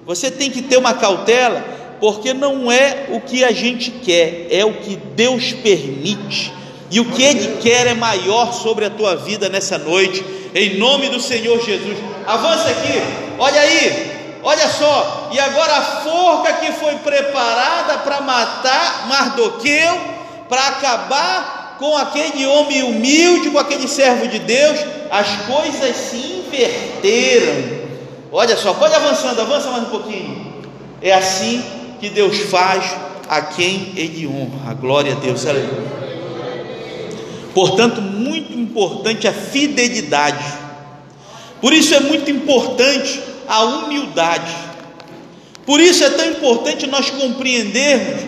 você 0.05 0.31
tem 0.31 0.49
que 0.49 0.61
ter 0.61 0.77
uma 0.77 0.93
cautela, 0.93 1.63
porque 1.99 2.33
não 2.33 2.71
é 2.71 3.07
o 3.09 3.21
que 3.21 3.43
a 3.43 3.51
gente 3.51 3.91
quer, 3.91 4.47
é 4.49 4.63
o 4.65 4.73
que 4.73 4.95
Deus 4.95 5.53
permite. 5.53 6.53
E 6.91 6.99
o 6.99 7.05
que 7.05 7.23
Ele 7.23 7.57
quer 7.61 7.87
é 7.87 7.93
maior 7.93 8.53
sobre 8.53 8.85
a 8.85 8.89
tua 8.89 9.15
vida 9.15 9.49
nessa 9.49 9.77
noite, 9.77 10.23
em 10.55 10.77
nome 10.77 11.09
do 11.09 11.19
Senhor 11.19 11.61
Jesus. 11.61 11.97
Avança 12.25 12.69
aqui, 12.69 13.01
olha 13.37 13.59
aí, 13.59 14.37
olha 14.41 14.69
só. 14.69 15.29
E 15.33 15.39
agora 15.39 15.73
a 15.73 15.81
forca 15.81 16.53
que 16.53 16.71
foi 16.71 16.95
preparada 16.95 17.97
para 17.97 18.21
matar 18.21 19.07
Mardoqueu, 19.07 19.99
para 20.47 20.67
acabar 20.67 21.75
com 21.77 21.97
aquele 21.97 22.45
homem 22.45 22.83
humilde, 22.83 23.49
com 23.49 23.59
aquele 23.59 23.85
servo 23.85 24.29
de 24.29 24.39
Deus, 24.39 24.79
as 25.11 25.27
coisas 25.45 25.93
se 25.93 26.15
inverteram. 26.15 27.85
Olha 28.31 28.55
só, 28.55 28.73
pode 28.73 28.95
avançando, 28.95 29.41
avança 29.41 29.69
mais 29.69 29.83
um 29.83 29.89
pouquinho. 29.89 30.63
É 31.01 31.13
assim 31.13 31.61
que 31.99 32.09
Deus 32.09 32.37
faz 32.49 32.95
a 33.27 33.41
quem 33.41 33.91
Ele 33.97 34.25
honra. 34.25 34.73
Glória 34.73 35.13
a 35.13 35.15
Deus, 35.15 35.45
aleluia. 35.45 35.94
Portanto, 37.55 38.01
muito 38.01 38.53
importante 38.53 39.27
a 39.29 39.31
fidelidade. 39.31 40.45
Por 41.61 41.71
isso 41.71 41.95
é 41.95 42.01
muito 42.01 42.29
importante 42.29 43.21
a 43.47 43.63
humildade. 43.63 44.53
Por 45.65 45.79
isso 45.79 46.03
é 46.03 46.09
tão 46.09 46.27
importante 46.27 46.85
nós 46.85 47.09
compreendermos 47.09 48.25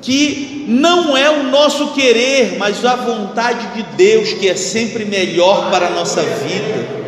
que 0.00 0.64
não 0.66 1.14
é 1.16 1.30
o 1.30 1.44
nosso 1.44 1.88
querer, 1.88 2.56
mas 2.58 2.82
a 2.84 2.96
vontade 2.96 3.74
de 3.74 3.82
Deus 3.94 4.32
que 4.32 4.48
é 4.48 4.56
sempre 4.56 5.04
melhor 5.04 5.70
para 5.70 5.88
a 5.88 5.90
nossa 5.90 6.22
vida. 6.22 7.02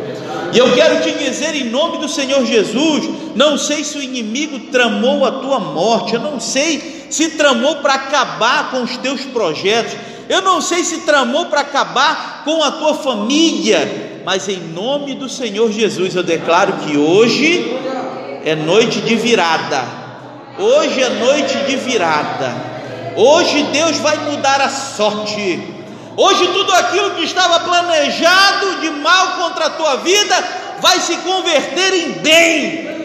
E 0.53 0.57
eu 0.57 0.71
quero 0.73 1.01
te 1.01 1.11
dizer 1.17 1.55
em 1.55 1.65
nome 1.65 1.97
do 1.97 2.07
Senhor 2.07 2.45
Jesus, 2.45 3.09
não 3.35 3.57
sei 3.57 3.83
se 3.83 3.97
o 3.97 4.03
inimigo 4.03 4.59
tramou 4.71 5.25
a 5.25 5.31
tua 5.31 5.59
morte, 5.59 6.13
eu 6.13 6.21
não 6.21 6.39
sei 6.39 7.07
se 7.09 7.31
tramou 7.31 7.77
para 7.77 7.95
acabar 7.95 8.71
com 8.71 8.83
os 8.83 8.95
teus 8.97 9.21
projetos, 9.25 9.93
eu 10.27 10.41
não 10.41 10.61
sei 10.61 10.83
se 10.83 10.99
tramou 10.99 11.45
para 11.45 11.61
acabar 11.61 12.43
com 12.43 12.63
a 12.63 12.71
tua 12.71 12.95
família, 12.95 14.21
mas 14.25 14.47
em 14.49 14.59
nome 14.59 15.15
do 15.15 15.29
Senhor 15.29 15.71
Jesus 15.71 16.15
eu 16.15 16.23
declaro 16.23 16.73
que 16.85 16.97
hoje 16.97 17.77
é 18.43 18.55
noite 18.55 19.01
de 19.01 19.15
virada. 19.15 19.83
Hoje 20.57 21.01
é 21.01 21.09
noite 21.09 21.57
de 21.65 21.75
virada. 21.75 22.53
Hoje 23.15 23.63
Deus 23.71 23.97
vai 23.97 24.17
mudar 24.17 24.61
a 24.61 24.69
sorte. 24.69 25.59
Hoje 26.17 26.47
tudo 26.47 26.71
aquilo 26.73 27.11
que 27.11 27.23
estava 27.23 27.59
planejado 27.59 28.79
de 28.81 28.89
mal 28.91 29.37
contra 29.37 29.65
a 29.65 29.69
tua 29.71 29.97
vida 29.97 30.35
vai 30.79 30.99
se 30.99 31.17
converter 31.17 31.93
em 31.93 32.11
bem. 32.13 32.95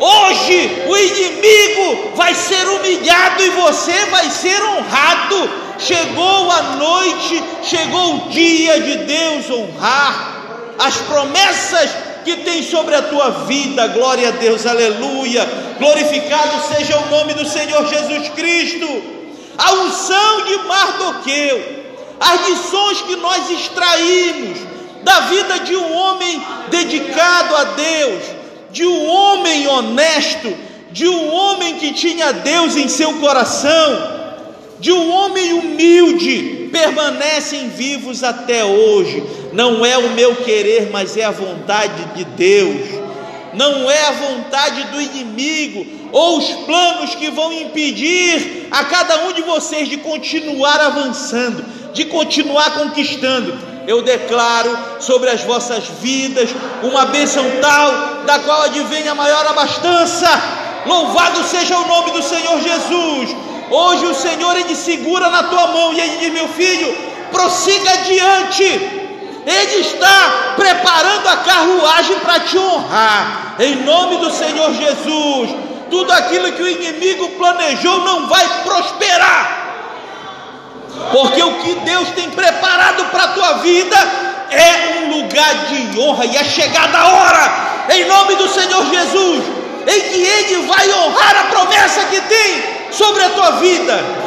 Hoje 0.00 0.84
o 0.88 0.96
inimigo 0.96 2.16
vai 2.16 2.34
ser 2.34 2.66
humilhado 2.68 3.42
e 3.42 3.50
você 3.50 4.06
vai 4.06 4.30
ser 4.30 4.60
honrado. 4.62 5.61
Chegou 5.78 6.50
a 6.50 6.62
noite, 6.76 7.42
chegou 7.62 8.16
o 8.16 8.28
dia 8.28 8.80
de 8.80 8.96
Deus 8.98 9.50
honrar 9.50 10.32
as 10.78 10.96
promessas 10.98 11.90
que 12.24 12.36
tem 12.38 12.62
sobre 12.62 12.94
a 12.94 13.02
tua 13.02 13.30
vida. 13.46 13.88
Glória 13.88 14.28
a 14.28 14.32
Deus, 14.32 14.66
aleluia. 14.66 15.48
Glorificado 15.78 16.74
seja 16.74 16.98
o 16.98 17.10
nome 17.10 17.34
do 17.34 17.44
Senhor 17.44 17.86
Jesus 17.86 18.28
Cristo. 18.30 18.86
A 19.58 19.72
unção 19.74 20.44
de 20.44 20.56
Mardoqueu, 20.58 21.84
as 22.18 22.48
lições 22.48 23.02
que 23.02 23.16
nós 23.16 23.50
extraímos 23.50 24.58
da 25.02 25.20
vida 25.20 25.58
de 25.60 25.76
um 25.76 25.92
homem 25.94 26.42
dedicado 26.70 27.56
a 27.56 27.64
Deus, 27.64 28.22
de 28.70 28.86
um 28.86 29.06
homem 29.06 29.66
honesto, 29.66 30.56
de 30.90 31.08
um 31.08 31.32
homem 31.32 31.78
que 31.78 31.92
tinha 31.92 32.32
Deus 32.32 32.76
em 32.76 32.88
seu 32.88 33.14
coração, 33.14 34.11
de 34.82 34.90
um 34.90 35.12
homem 35.12 35.52
humilde, 35.52 36.68
permanecem 36.72 37.68
vivos 37.68 38.24
até 38.24 38.64
hoje. 38.64 39.22
Não 39.52 39.86
é 39.86 39.96
o 39.96 40.10
meu 40.10 40.34
querer, 40.34 40.90
mas 40.90 41.16
é 41.16 41.22
a 41.22 41.30
vontade 41.30 42.04
de 42.16 42.24
Deus. 42.24 42.88
Não 43.54 43.88
é 43.88 44.06
a 44.08 44.10
vontade 44.10 44.82
do 44.88 45.00
inimigo 45.00 45.86
ou 46.10 46.38
os 46.38 46.48
planos 46.66 47.14
que 47.14 47.30
vão 47.30 47.52
impedir 47.52 48.66
a 48.72 48.82
cada 48.82 49.26
um 49.26 49.32
de 49.32 49.42
vocês 49.42 49.88
de 49.88 49.98
continuar 49.98 50.80
avançando, 50.80 51.64
de 51.92 52.06
continuar 52.06 52.74
conquistando. 52.74 53.56
Eu 53.86 54.02
declaro 54.02 54.76
sobre 54.98 55.30
as 55.30 55.42
vossas 55.42 55.84
vidas 56.00 56.50
uma 56.82 57.06
bênção 57.06 57.44
tal, 57.60 58.24
da 58.24 58.40
qual 58.40 58.62
advém 58.62 59.06
a 59.06 59.14
maior 59.14 59.46
abastança. 59.46 60.28
Louvado 60.84 61.44
seja 61.44 61.78
o 61.78 61.86
nome 61.86 62.10
do 62.10 62.22
Senhor 62.22 62.60
Jesus. 62.60 63.51
Hoje 63.72 64.04
o 64.04 64.14
Senhor 64.14 64.54
ele 64.54 64.76
segura 64.76 65.30
na 65.30 65.44
tua 65.44 65.66
mão 65.68 65.94
e 65.94 66.00
ele 66.00 66.16
diz: 66.18 66.32
Meu 66.32 66.46
filho, 66.48 66.94
prossiga 67.32 67.90
adiante. 67.90 68.64
Ele 69.44 69.80
está 69.80 70.52
preparando 70.54 71.26
a 71.26 71.36
carruagem 71.38 72.16
para 72.20 72.40
te 72.40 72.58
honrar, 72.58 73.56
em 73.58 73.76
nome 73.76 74.18
do 74.18 74.30
Senhor 74.30 74.72
Jesus. 74.74 75.50
Tudo 75.90 76.12
aquilo 76.12 76.52
que 76.52 76.62
o 76.62 76.68
inimigo 76.68 77.30
planejou 77.30 77.98
não 78.04 78.28
vai 78.28 78.46
prosperar, 78.62 79.88
porque 81.10 81.42
o 81.42 81.54
que 81.60 81.74
Deus 81.76 82.10
tem 82.10 82.30
preparado 82.30 83.06
para 83.06 83.24
a 83.24 83.28
tua 83.28 83.52
vida 83.54 83.96
é 84.50 85.00
um 85.00 85.16
lugar 85.16 85.54
de 85.66 85.98
honra, 85.98 86.26
e 86.26 86.36
é 86.36 86.44
chegada 86.44 86.98
a 86.98 87.08
hora, 87.08 87.52
em 87.94 88.04
nome 88.04 88.36
do 88.36 88.48
Senhor 88.48 88.84
Jesus, 88.86 89.44
em 89.86 90.00
que 90.02 90.22
Ele 90.22 90.66
vai 90.66 90.92
honrar 90.92 91.36
a 91.40 91.44
promessa 91.44 92.04
que 92.04 92.20
tem 92.20 92.81
sobre 92.92 93.24
a 93.24 93.30
tua 93.30 93.50
vida 93.52 94.22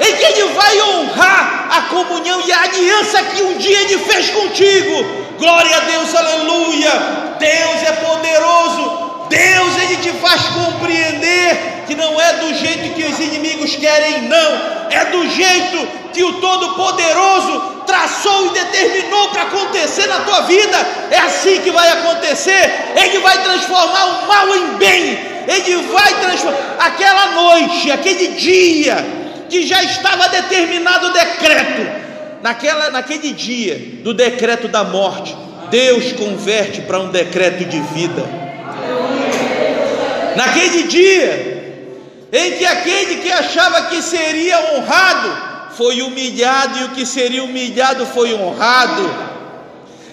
em 0.00 0.16
que 0.16 0.24
Ele 0.24 0.52
vai 0.54 0.80
honrar 0.82 1.68
a 1.70 1.82
comunhão 1.82 2.40
e 2.46 2.52
a 2.52 2.62
aliança 2.62 3.22
que 3.24 3.42
um 3.42 3.58
dia 3.58 3.80
Ele 3.82 3.98
fez 3.98 4.30
contigo. 4.30 5.04
Glória 5.38 5.76
a 5.76 5.80
Deus, 5.80 6.14
aleluia. 6.14 6.90
Deus 7.38 7.82
é 7.82 7.92
poderoso. 7.92 9.10
Deus, 9.28 9.76
Ele 9.82 9.96
te 9.98 10.12
faz 10.18 10.42
compreender 10.46 11.84
que 11.86 11.94
não 11.94 12.20
é 12.20 12.32
do 12.34 12.54
jeito 12.54 12.94
que 12.94 13.04
os 13.04 13.20
inimigos 13.20 13.76
querem, 13.76 14.22
não. 14.22 14.88
É 14.90 15.04
do 15.06 15.28
jeito 15.28 15.88
que 16.12 16.24
o 16.24 16.40
Todo-Poderoso 16.40 17.82
traçou 17.86 18.46
e 18.46 18.50
determinou 18.50 19.28
para 19.28 19.42
acontecer 19.42 20.06
na 20.06 20.20
tua 20.20 20.40
vida. 20.42 20.76
É 21.10 21.18
assim 21.18 21.60
que 21.60 21.70
vai 21.70 21.88
acontecer. 21.90 22.92
Ele 22.96 23.18
vai 23.18 23.42
transformar 23.42 24.04
o 24.04 24.26
mal 24.26 24.56
em 24.56 24.66
bem. 24.78 25.29
Ele 25.46 25.76
vai 25.92 26.20
transformar 26.20 26.76
aquela 26.78 27.26
noite, 27.32 27.90
aquele 27.90 28.28
dia 28.28 28.96
que 29.48 29.66
já 29.66 29.82
estava 29.82 30.28
determinado 30.28 31.08
o 31.08 31.12
decreto. 31.12 32.00
Naquela, 32.42 32.90
naquele 32.90 33.32
dia 33.32 34.00
do 34.02 34.14
decreto 34.14 34.68
da 34.68 34.82
morte, 34.82 35.36
Deus 35.70 36.12
converte 36.12 36.80
para 36.82 36.98
um 37.00 37.10
decreto 37.10 37.64
de 37.64 37.80
vida. 37.80 38.24
Naquele 40.36 40.84
dia 40.84 41.60
em 42.32 42.52
que 42.52 42.64
aquele 42.64 43.16
que 43.16 43.30
achava 43.30 43.82
que 43.82 44.00
seria 44.00 44.74
honrado 44.74 45.50
foi 45.76 46.00
humilhado 46.02 46.78
e 46.78 46.84
o 46.84 46.88
que 46.90 47.04
seria 47.04 47.42
humilhado 47.42 48.06
foi 48.06 48.32
honrado. 48.34 49.30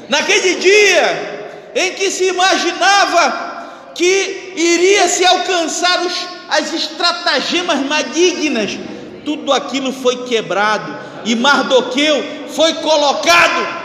Naquele 0.10 0.56
dia 0.56 1.72
em 1.76 1.92
que 1.94 2.10
se 2.10 2.26
imaginava 2.26 3.57
que 3.98 4.54
iria 4.56 5.08
se 5.08 5.26
alcançar 5.26 6.06
os, 6.06 6.14
as 6.50 6.72
estratagemas 6.72 7.80
malignas. 7.86 8.78
Tudo 9.26 9.52
aquilo 9.52 9.92
foi 9.92 10.24
quebrado 10.26 10.96
e 11.26 11.36
Mardoqueu 11.36 12.24
foi 12.50 12.76
colocado 12.76 13.78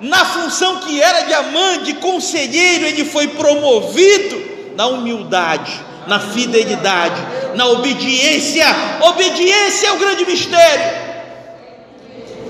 na 0.00 0.24
função 0.24 0.78
que 0.78 1.00
era 1.00 1.20
de 1.22 1.34
amante, 1.34 1.84
de 1.84 1.94
conselheiro, 1.94 2.86
ele 2.86 3.04
foi 3.04 3.28
promovido 3.28 4.74
na 4.74 4.86
humildade, 4.86 5.72
na 6.06 6.18
fidelidade, 6.18 7.20
na 7.54 7.66
obediência. 7.66 8.66
Obediência 9.02 9.88
é 9.88 9.92
o 9.92 9.98
grande 9.98 10.24
mistério 10.24 11.08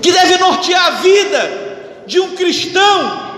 que 0.01 0.11
deve 0.11 0.37
nortear 0.37 0.87
a 0.87 0.91
vida 0.91 2.03
de 2.07 2.19
um 2.19 2.35
cristão 2.35 3.28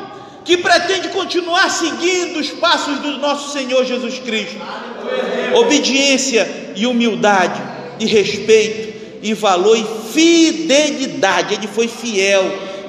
que 0.44 0.58
pretende 0.58 1.10
continuar 1.10 1.70
seguindo 1.70 2.40
os 2.40 2.50
passos 2.50 3.00
do 3.00 3.18
nosso 3.20 3.54
Senhor 3.54 3.86
Jesus 3.86 4.20
Cristo. 4.20 4.58
Obediência 5.56 6.74
e 6.76 6.88
humildade 6.88 7.62
e 8.00 8.06
respeito 8.06 8.92
e 9.22 9.34
valor 9.34 9.78
e 9.78 9.86
fidelidade. 10.12 11.54
Ele 11.54 11.68
foi 11.68 11.88
fiel 11.88 12.44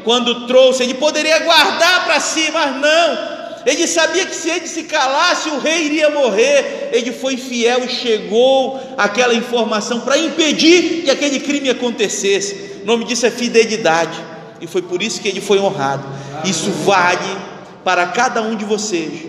quando 0.04 0.46
trouxe, 0.46 0.82
ele 0.82 0.94
poderia 0.94 1.38
guardar 1.40 2.04
para 2.04 2.20
si, 2.20 2.50
mas 2.52 2.76
não. 2.80 3.32
Ele 3.64 3.86
sabia 3.86 4.26
que 4.26 4.34
se 4.34 4.50
ele 4.50 4.66
se 4.66 4.84
calasse, 4.84 5.48
o 5.50 5.58
rei 5.58 5.84
iria 5.84 6.10
morrer. 6.10 6.90
Ele 6.92 7.12
foi 7.12 7.36
fiel 7.36 7.84
e 7.84 7.88
chegou 7.88 8.80
aquela 8.98 9.34
informação 9.34 10.00
para 10.00 10.18
impedir 10.18 11.02
que 11.04 11.10
aquele 11.10 11.38
crime 11.38 11.70
acontecesse. 11.70 12.80
O 12.82 12.86
nome 12.86 13.04
disso 13.04 13.24
é 13.24 13.30
fidelidade. 13.30 14.31
E 14.62 14.66
foi 14.68 14.80
por 14.80 15.02
isso 15.02 15.20
que 15.20 15.26
ele 15.26 15.40
foi 15.40 15.58
honrado. 15.58 16.04
Isso 16.44 16.70
vale 16.84 17.36
para 17.82 18.06
cada 18.06 18.40
um 18.40 18.54
de 18.54 18.64
vocês. 18.64 19.26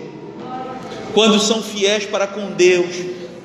Quando 1.12 1.40
são 1.40 1.60
fiéis 1.60 2.06
para 2.06 2.28
com 2.28 2.52
Deus, 2.52 2.94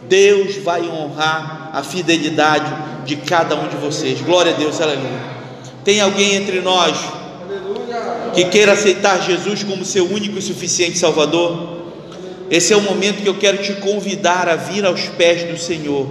Deus 0.08 0.58
vai 0.58 0.88
honrar 0.88 1.71
a 1.73 1.82
fidelidade 1.82 2.71
de 3.06 3.15
cada 3.15 3.56
um 3.56 3.67
de 3.67 3.75
vocês. 3.78 4.21
Glória 4.21 4.54
a 4.54 4.56
Deus, 4.56 4.80
aleluia. 4.80 5.39
Tem 5.84 5.99
alguém 5.99 6.36
entre 6.36 6.62
nós 6.62 6.95
que 8.36 8.45
queira 8.45 8.73
aceitar 8.73 9.19
Jesus 9.23 9.63
como 9.63 9.84
seu 9.84 10.06
único 10.06 10.38
e 10.38 10.41
suficiente 10.43 10.95
Salvador? 10.95 11.80
Esse 12.52 12.71
é 12.71 12.78
o 12.78 12.82
momento 12.82 13.23
que 13.23 13.30
eu 13.30 13.36
quero 13.36 13.58
te 13.58 13.73
convidar 13.73 14.47
a 14.47 14.56
vir 14.56 14.86
aos 14.86 15.02
pés 15.10 15.43
do 15.43 15.58
Senhor. 15.58 16.08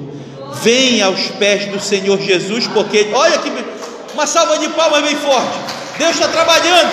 Venha 0.61 1.07
aos 1.07 1.29
pés 1.39 1.67
do 1.67 1.79
Senhor 1.79 2.21
Jesus, 2.21 2.67
porque 2.67 3.11
olha 3.13 3.39
que 3.39 3.51
uma 4.19 4.27
salva 4.27 4.59
de 4.59 4.69
palmas 4.71 5.01
bem 5.03 5.15
forte. 5.15 5.59
Deus 5.97 6.11
está 6.11 6.27
trabalhando. 6.27 6.91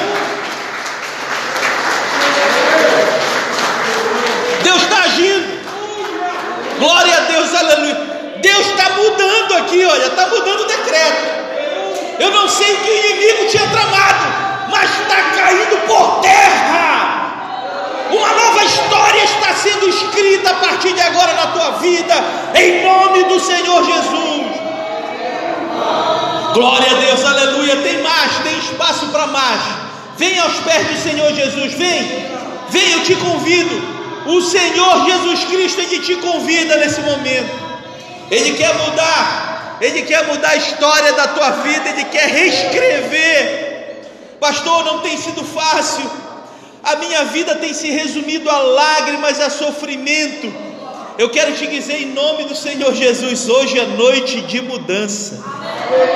Deus 4.61 4.83
está 4.83 4.97
agindo. 4.99 5.59
Glória 6.77 7.17
a 7.17 7.21
Deus, 7.21 7.55
aleluia. 7.55 7.95
Deus 8.43 8.67
está 8.67 8.91
mudando 8.91 9.57
aqui, 9.57 9.83
olha, 9.83 10.05
está 10.05 10.27
mudando 10.27 10.59
o 10.59 10.65
decreto. 10.65 12.19
Eu 12.19 12.29
não 12.29 12.47
sei 12.47 12.71
o 12.75 12.77
que 12.77 12.91
o 12.91 12.95
inimigo 12.95 13.49
tinha 13.49 13.67
tramado, 13.69 14.25
mas 14.69 14.87
está 14.91 15.15
caindo 15.35 15.77
por 15.87 16.21
terra. 16.21 18.05
Uma 18.11 18.33
nova 18.33 18.63
história 18.65 19.23
está 19.23 19.51
sendo 19.55 19.89
escrita 19.89 20.51
a 20.51 20.53
partir 20.53 20.93
de 20.93 21.01
agora 21.01 21.33
na 21.33 21.47
tua 21.47 21.71
vida, 21.79 22.13
em 22.53 22.83
nome 22.83 23.23
do 23.23 23.39
Senhor 23.39 23.83
Jesus. 23.83 24.65
Glória 26.55 26.89
a 26.89 26.93
Deus, 27.01 27.25
aleluia. 27.25 27.75
Tem 27.81 28.01
mais, 28.01 28.37
tem 28.37 28.57
espaço 28.59 29.07
para 29.07 29.27
mais. 29.27 29.61
Vem 30.17 30.39
aos 30.39 30.53
pés 30.61 30.87
do 30.87 31.03
Senhor 31.03 31.33
Jesus, 31.33 31.73
vem, 31.73 32.01
vem, 32.69 32.91
eu 32.93 33.03
te 33.03 33.13
convido. 33.15 33.75
O 34.25 34.41
Senhor 34.41 35.05
Jesus 35.05 35.43
Cristo, 35.43 35.81
Ele 35.81 35.99
te 35.99 36.15
convida 36.15 36.77
nesse 36.77 37.01
momento. 37.01 37.53
Ele 38.31 38.53
quer 38.53 38.73
mudar, 38.73 39.77
Ele 39.81 40.03
quer 40.03 40.25
mudar 40.27 40.51
a 40.51 40.55
história 40.55 41.11
da 41.11 41.27
tua 41.27 41.49
vida, 41.51 41.89
Ele 41.89 42.05
quer 42.05 42.29
reescrever. 42.29 44.05
Pastor, 44.39 44.85
não 44.85 44.99
tem 44.99 45.17
sido 45.17 45.43
fácil. 45.43 46.09
A 46.85 46.95
minha 46.95 47.25
vida 47.25 47.55
tem 47.55 47.73
se 47.73 47.89
resumido 47.89 48.49
a 48.49 48.59
lágrimas, 48.59 49.41
a 49.41 49.49
sofrimento. 49.49 50.53
Eu 51.17 51.29
quero 51.29 51.53
te 51.53 51.67
dizer 51.67 52.01
em 52.01 52.13
nome 52.13 52.45
do 52.45 52.55
Senhor 52.55 52.93
Jesus: 52.93 53.49
hoje 53.49 53.77
é 53.77 53.85
noite 53.85 54.41
de 54.41 54.61
mudança, 54.61 55.43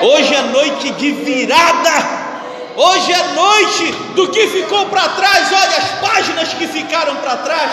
hoje 0.02 0.36
é 0.36 0.42
noite 0.44 0.92
de 0.92 1.12
virada. 1.12 2.20
Hoje 2.76 3.12
é 3.12 3.24
noite 3.34 3.92
do 4.16 4.30
que 4.30 4.48
ficou 4.48 4.86
para 4.86 5.10
trás. 5.10 5.52
Olha 5.52 5.78
as 5.78 6.10
páginas 6.10 6.54
que 6.54 6.68
ficaram 6.68 7.16
para 7.18 7.38
trás. 7.38 7.72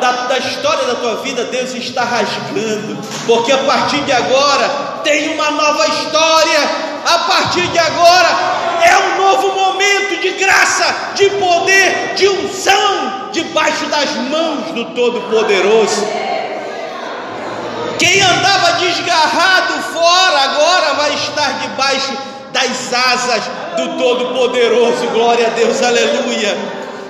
da, 0.00 0.12
da 0.28 0.38
história 0.38 0.84
da 0.86 0.94
tua 0.94 1.16
vida, 1.16 1.44
Deus 1.44 1.74
está 1.74 2.04
rasgando, 2.04 2.96
porque 3.26 3.52
a 3.52 3.58
partir 3.58 4.00
de 4.00 4.12
agora 4.12 4.68
tem 5.04 5.34
uma 5.34 5.50
nova 5.50 5.86
história, 5.88 6.60
a 7.04 7.18
partir 7.18 7.66
de 7.68 7.78
agora 7.78 8.28
é 8.82 8.98
um 8.98 9.22
novo 9.22 9.54
momento 9.54 10.20
de 10.20 10.30
graça, 10.32 11.12
de 11.14 11.28
poder, 11.30 12.14
de 12.14 12.28
unção, 12.28 13.28
debaixo 13.30 13.84
das 13.86 14.10
mãos 14.30 14.72
do 14.72 14.86
Todo-Poderoso. 14.94 16.29
Quem 18.00 18.18
andava 18.22 18.72
desgarrado 18.78 19.74
fora, 19.92 20.40
agora 20.44 20.94
vai 20.94 21.14
estar 21.16 21.58
debaixo 21.60 22.16
das 22.50 22.94
asas 22.94 23.42
do 23.76 23.98
Todo-Poderoso. 23.98 25.06
Glória 25.08 25.48
a 25.48 25.50
Deus, 25.50 25.82
aleluia. 25.82 26.56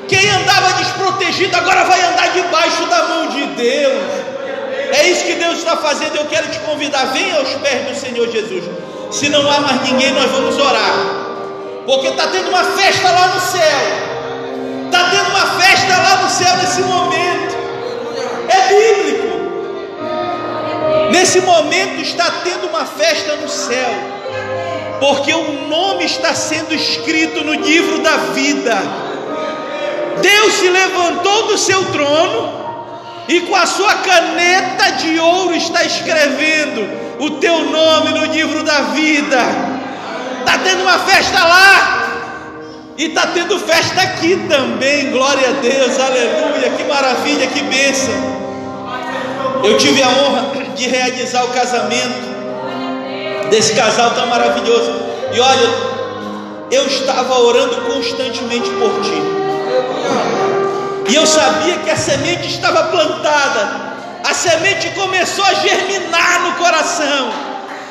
Quem 0.08 0.28
andava 0.30 0.72
desprotegido, 0.72 1.56
agora 1.56 1.84
vai 1.84 2.02
andar 2.02 2.32
debaixo 2.32 2.84
da 2.86 3.04
mão 3.04 3.28
de 3.28 3.46
Deus. 3.54 4.02
É 4.92 5.08
isso 5.08 5.26
que 5.26 5.34
Deus 5.34 5.58
está 5.58 5.76
fazendo. 5.76 6.16
Eu 6.16 6.24
quero 6.24 6.48
te 6.48 6.58
convidar, 6.58 7.04
venha 7.12 7.36
aos 7.36 7.50
pés 7.50 7.88
do 7.88 7.94
Senhor 7.94 8.28
Jesus. 8.28 8.64
Se 9.12 9.28
não 9.28 9.48
há 9.48 9.60
mais 9.60 9.82
ninguém, 9.82 10.10
nós 10.10 10.28
vamos 10.32 10.58
orar. 10.58 10.94
Porque 11.86 12.08
está 12.08 12.26
tendo 12.26 12.48
uma 12.48 12.64
festa 12.64 13.08
lá 13.12 13.28
no 13.28 13.40
céu. 13.40 14.86
Está 14.86 15.08
tendo 15.10 15.30
uma 15.30 15.62
festa 15.62 15.96
lá 15.96 16.16
no 16.16 16.28
céu 16.28 16.56
nesse 16.56 16.80
momento. 16.82 17.56
É 18.48 18.74
bíblico. 18.74 19.19
Nesse 21.10 21.40
momento 21.40 22.00
está 22.00 22.30
tendo 22.44 22.68
uma 22.68 22.84
festa 22.84 23.36
no 23.36 23.48
céu, 23.48 23.90
porque 25.00 25.34
o 25.34 25.68
nome 25.68 26.04
está 26.04 26.34
sendo 26.34 26.72
escrito 26.74 27.42
no 27.42 27.54
livro 27.54 27.98
da 27.98 28.16
vida. 28.32 28.76
Deus 30.22 30.54
se 30.54 30.68
levantou 30.68 31.48
do 31.48 31.58
seu 31.58 31.84
trono 31.86 32.60
e 33.28 33.40
com 33.40 33.56
a 33.56 33.66
sua 33.66 33.94
caneta 33.94 34.90
de 34.92 35.18
ouro 35.18 35.54
está 35.54 35.84
escrevendo 35.84 36.88
o 37.18 37.30
teu 37.32 37.64
nome 37.64 38.10
no 38.10 38.26
livro 38.26 38.62
da 38.62 38.80
vida. 38.82 39.38
Está 40.40 40.58
tendo 40.58 40.82
uma 40.82 40.98
festa 40.98 41.44
lá 41.44 42.08
e 42.96 43.06
está 43.06 43.26
tendo 43.28 43.58
festa 43.58 44.00
aqui 44.00 44.36
também. 44.48 45.10
Glória 45.10 45.48
a 45.48 45.52
Deus, 45.52 45.98
aleluia, 45.98 46.70
que 46.76 46.84
maravilha, 46.84 47.46
que 47.48 47.62
bênção. 47.62 48.40
Eu 49.64 49.76
tive 49.76 50.02
a 50.02 50.08
honra 50.08 50.59
de 50.74 50.88
realizar 50.88 51.44
o 51.44 51.48
casamento 51.48 52.30
desse 53.50 53.74
casal 53.74 54.12
tão 54.12 54.26
maravilhoso. 54.26 54.92
E 55.32 55.40
olha, 55.40 55.68
eu 56.70 56.86
estava 56.86 57.38
orando 57.40 57.76
constantemente 57.82 58.70
por 58.70 59.00
ti. 59.02 59.22
E 61.08 61.14
eu 61.14 61.26
sabia 61.26 61.76
que 61.78 61.90
a 61.90 61.96
semente 61.96 62.48
estava 62.48 62.84
plantada. 62.84 63.90
A 64.24 64.34
semente 64.34 64.90
começou 64.90 65.44
a 65.44 65.54
germinar 65.54 66.42
no 66.42 66.52
coração 66.52 67.32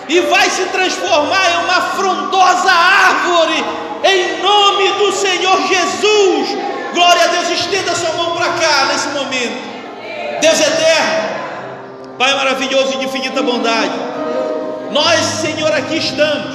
e 0.08 0.22
vai 0.22 0.50
se 0.50 0.64
transformar 0.66 1.52
em 1.52 1.66
uma 1.66 1.82
frondosa 1.98 2.72
árvore 2.72 3.64
em 4.04 4.42
nome 4.42 4.92
do 4.94 5.12
Senhor 5.12 5.68
Jesus. 5.68 6.58
Glória 6.94 7.24
a 7.26 7.28
Deus, 7.28 7.50
estenda 7.50 7.94
sua 7.94 8.12
mão 8.14 8.32
para 8.36 8.50
cá 8.54 8.86
nesse 8.92 9.10
momento. 9.10 9.70
Deus 10.42 10.60
eterno, 10.60 11.39
Pai 12.20 12.36
maravilhoso 12.36 12.96
e 12.96 12.98
de 12.98 13.06
infinita 13.06 13.42
bondade, 13.42 13.94
nós, 14.92 15.22
Senhor, 15.22 15.72
aqui 15.72 16.00
estamos 16.00 16.54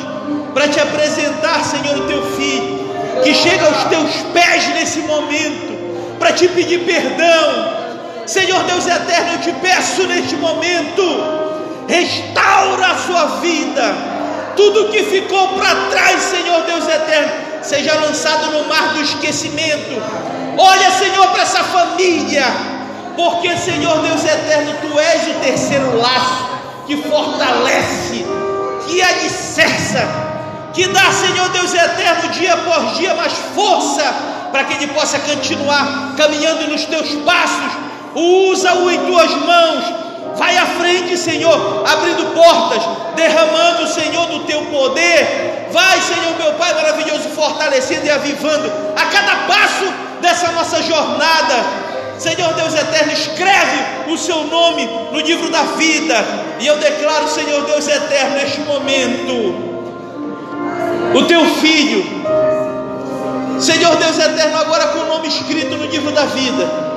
para 0.52 0.68
te 0.68 0.78
apresentar, 0.78 1.64
Senhor, 1.64 2.00
o 2.00 2.06
teu 2.06 2.22
filho, 2.36 2.80
que 3.22 3.32
chega 3.32 3.64
aos 3.64 3.84
teus 3.84 4.10
pés 4.34 4.68
nesse 4.74 4.98
momento, 4.98 6.18
para 6.18 6.34
te 6.34 6.48
pedir 6.48 6.80
perdão. 6.80 7.72
Senhor 8.26 8.62
Deus 8.64 8.86
eterno, 8.86 9.32
eu 9.32 9.40
te 9.40 9.52
peço 9.52 10.06
neste 10.06 10.36
momento, 10.36 11.02
restaura 11.88 12.88
a 12.88 12.98
sua 12.98 13.24
vida, 13.40 13.94
tudo 14.54 14.90
que 14.90 15.02
ficou 15.04 15.48
para 15.54 15.74
trás, 15.88 16.20
Senhor 16.24 16.60
Deus 16.64 16.86
eterno, 16.86 17.32
seja 17.62 17.94
lançado 17.94 18.50
no 18.50 18.68
mar 18.68 18.92
do 18.92 19.00
esquecimento. 19.00 20.02
Olha, 20.58 20.90
Senhor, 20.90 21.26
para 21.28 21.42
essa 21.42 21.64
família 21.64 22.73
porque, 23.16 23.56
Senhor 23.56 23.98
Deus 24.00 24.24
eterno, 24.24 24.74
Tu 24.80 24.98
és 24.98 25.28
o 25.28 25.40
terceiro 25.40 25.96
laço 26.00 26.54
que 26.86 26.96
fortalece, 27.02 28.24
que 28.86 29.02
alicerça, 29.02 30.06
que 30.72 30.86
dá, 30.88 31.12
Senhor 31.12 31.48
Deus 31.50 31.72
eterno, 31.72 32.28
dia 32.30 32.54
após 32.54 32.96
dia 32.96 33.14
mais 33.14 33.32
força 33.54 34.02
para 34.50 34.64
que 34.64 34.74
ele 34.74 34.92
possa 34.92 35.18
continuar 35.20 36.14
caminhando 36.16 36.68
nos 36.68 36.84
teus 36.84 37.08
passos. 37.24 37.72
Usa-o 38.14 38.90
em 38.90 38.98
tuas 39.06 39.30
mãos. 39.30 39.84
Vai 40.36 40.56
à 40.56 40.66
frente, 40.66 41.16
Senhor, 41.16 41.84
abrindo 41.86 42.34
portas, 42.34 42.82
derramando, 43.14 43.86
Senhor, 43.86 44.26
do 44.26 44.40
teu 44.40 44.62
poder. 44.66 45.68
Vai, 45.70 46.00
Senhor, 46.00 46.36
meu 46.36 46.54
Pai 46.54 46.74
maravilhoso, 46.74 47.28
fortalecendo 47.30 48.06
e 48.06 48.10
avivando 48.10 48.72
a 48.96 49.06
cada 49.06 49.36
passo 49.46 49.92
dessa 50.20 50.50
nossa 50.52 50.82
jornada 50.82 51.93
Senhor 52.18 52.54
Deus 52.54 52.74
eterno, 52.74 53.12
escreve 53.12 54.10
o 54.12 54.16
seu 54.16 54.44
nome 54.44 54.88
no 55.12 55.20
livro 55.20 55.50
da 55.50 55.62
vida. 55.62 56.14
E 56.60 56.66
eu 56.66 56.76
declaro, 56.78 57.28
Senhor 57.28 57.64
Deus 57.64 57.86
eterno, 57.88 58.36
neste 58.36 58.60
momento, 58.60 59.32
o 61.14 61.22
teu 61.24 61.44
filho, 61.56 62.04
Senhor 63.60 63.96
Deus 63.96 64.18
eterno, 64.18 64.58
agora 64.58 64.88
com 64.88 65.00
o 65.00 65.06
nome 65.06 65.28
escrito 65.28 65.76
no 65.76 65.86
livro 65.86 66.12
da 66.12 66.24
vida. 66.26 66.94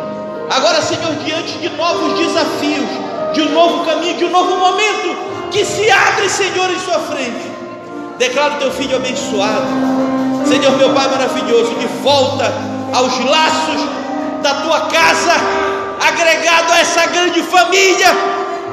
Agora, 0.50 0.82
Senhor, 0.82 1.14
diante 1.26 1.58
de 1.58 1.70
novos 1.70 2.18
desafios, 2.18 2.90
de 3.34 3.42
um 3.42 3.52
novo 3.52 3.86
caminho, 3.86 4.18
de 4.18 4.26
um 4.26 4.32
novo 4.32 4.56
momento 4.58 5.50
que 5.52 5.66
se 5.66 5.90
abre, 5.90 6.30
Senhor, 6.30 6.70
em 6.72 6.80
sua 6.80 7.00
frente. 7.00 7.52
Declaro 8.18 8.56
teu 8.56 8.72
filho 8.72 8.96
abençoado. 8.96 9.68
Senhor, 10.48 10.78
meu 10.78 10.94
Pai 10.94 11.08
maravilhoso, 11.10 11.76
de 11.76 11.88
volta 12.02 12.52
aos 12.94 13.20
laços 13.26 14.07
da 14.42 14.54
tua 14.56 14.82
casa, 14.82 15.34
agregado 16.08 16.72
a 16.74 16.80
essa 16.80 17.06
grande 17.08 17.42
família 17.44 18.08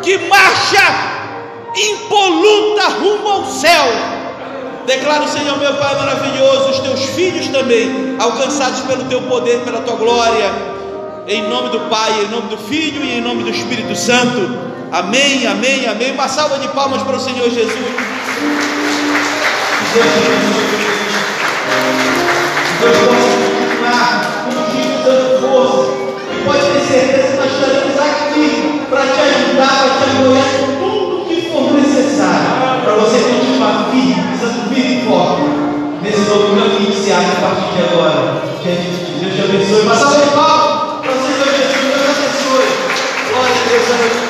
que 0.03 0.19
marcha 0.29 1.15
impoluta 1.77 2.89
rumo 3.01 3.29
ao 3.29 3.45
céu. 3.47 3.85
Declaro, 4.87 5.27
Senhor, 5.29 5.59
meu 5.59 5.75
Pai 5.75 5.95
maravilhoso, 5.97 6.71
os 6.71 6.79
teus 6.81 7.05
filhos 7.11 7.49
também, 7.49 8.17
alcançados 8.19 8.81
pelo 8.81 9.05
teu 9.05 9.23
poder, 9.23 9.61
pela 9.61 9.81
tua 9.81 9.97
glória, 9.97 10.53
em 11.27 11.49
nome 11.49 11.71
do 11.71 11.81
Pai, 11.89 12.13
em 12.23 12.29
nome 12.29 12.49
do 12.49 12.59
Filho 12.59 13.03
e 13.03 13.19
em 13.19 13.21
nome 13.21 13.45
do 13.45 13.51
Espírito 13.51 13.97
Santo. 13.97 14.75
Amém, 14.93 15.47
amém, 15.47 15.87
amém. 15.87 16.13
Uma 16.13 16.29
salva 16.29 16.59
de 16.59 16.69
palmas 16.69 17.03
para 17.03 17.17
o 17.17 17.21
Senhor 17.21 17.51
Jesus 17.51 17.75
força. 25.55 25.93
E 26.33 26.45
pode 26.45 26.61
ter 26.61 26.81
certeza 26.81 27.29
que 27.29 27.37
nós 27.37 27.53
estaremos 27.53 27.99
aqui 28.01 28.81
para 28.91 29.03
te 29.03 29.21
ajudar, 29.21 29.99
para 29.99 30.11
te 30.11 30.17
apoiar 30.17 30.51
com 30.59 30.67
tudo 30.83 31.23
o 31.23 31.27
que 31.27 31.51
for 31.51 31.73
necessário 31.73 32.83
para 32.83 32.95
você 32.95 33.19
continuar 33.19 33.89
firme, 33.91 34.39
sendo 34.39 34.75
firme 34.75 35.03
e 35.03 35.07
forte 35.07 35.43
nesse 36.03 36.29
novo 36.29 36.57
caminho 36.57 36.91
que 36.91 37.03
se 37.03 37.13
abre 37.13 37.27
a 37.27 37.41
partir 37.41 37.73
de 37.73 37.83
agora. 37.83 38.43
Que 38.63 38.69
Deus 39.21 39.35
te 39.35 39.43
abençoe. 39.43 39.83
Mas 39.87 39.99
salve 39.99 40.31
Paulo, 40.35 41.01
para 41.03 41.13
vocês, 41.13 41.37
Deus 41.37 41.57
te 41.57 41.77
abençoe. 41.95 42.67
Glória 43.31 43.55
a 43.55 43.69
Deus, 43.69 43.85
abençoe. 43.91 44.24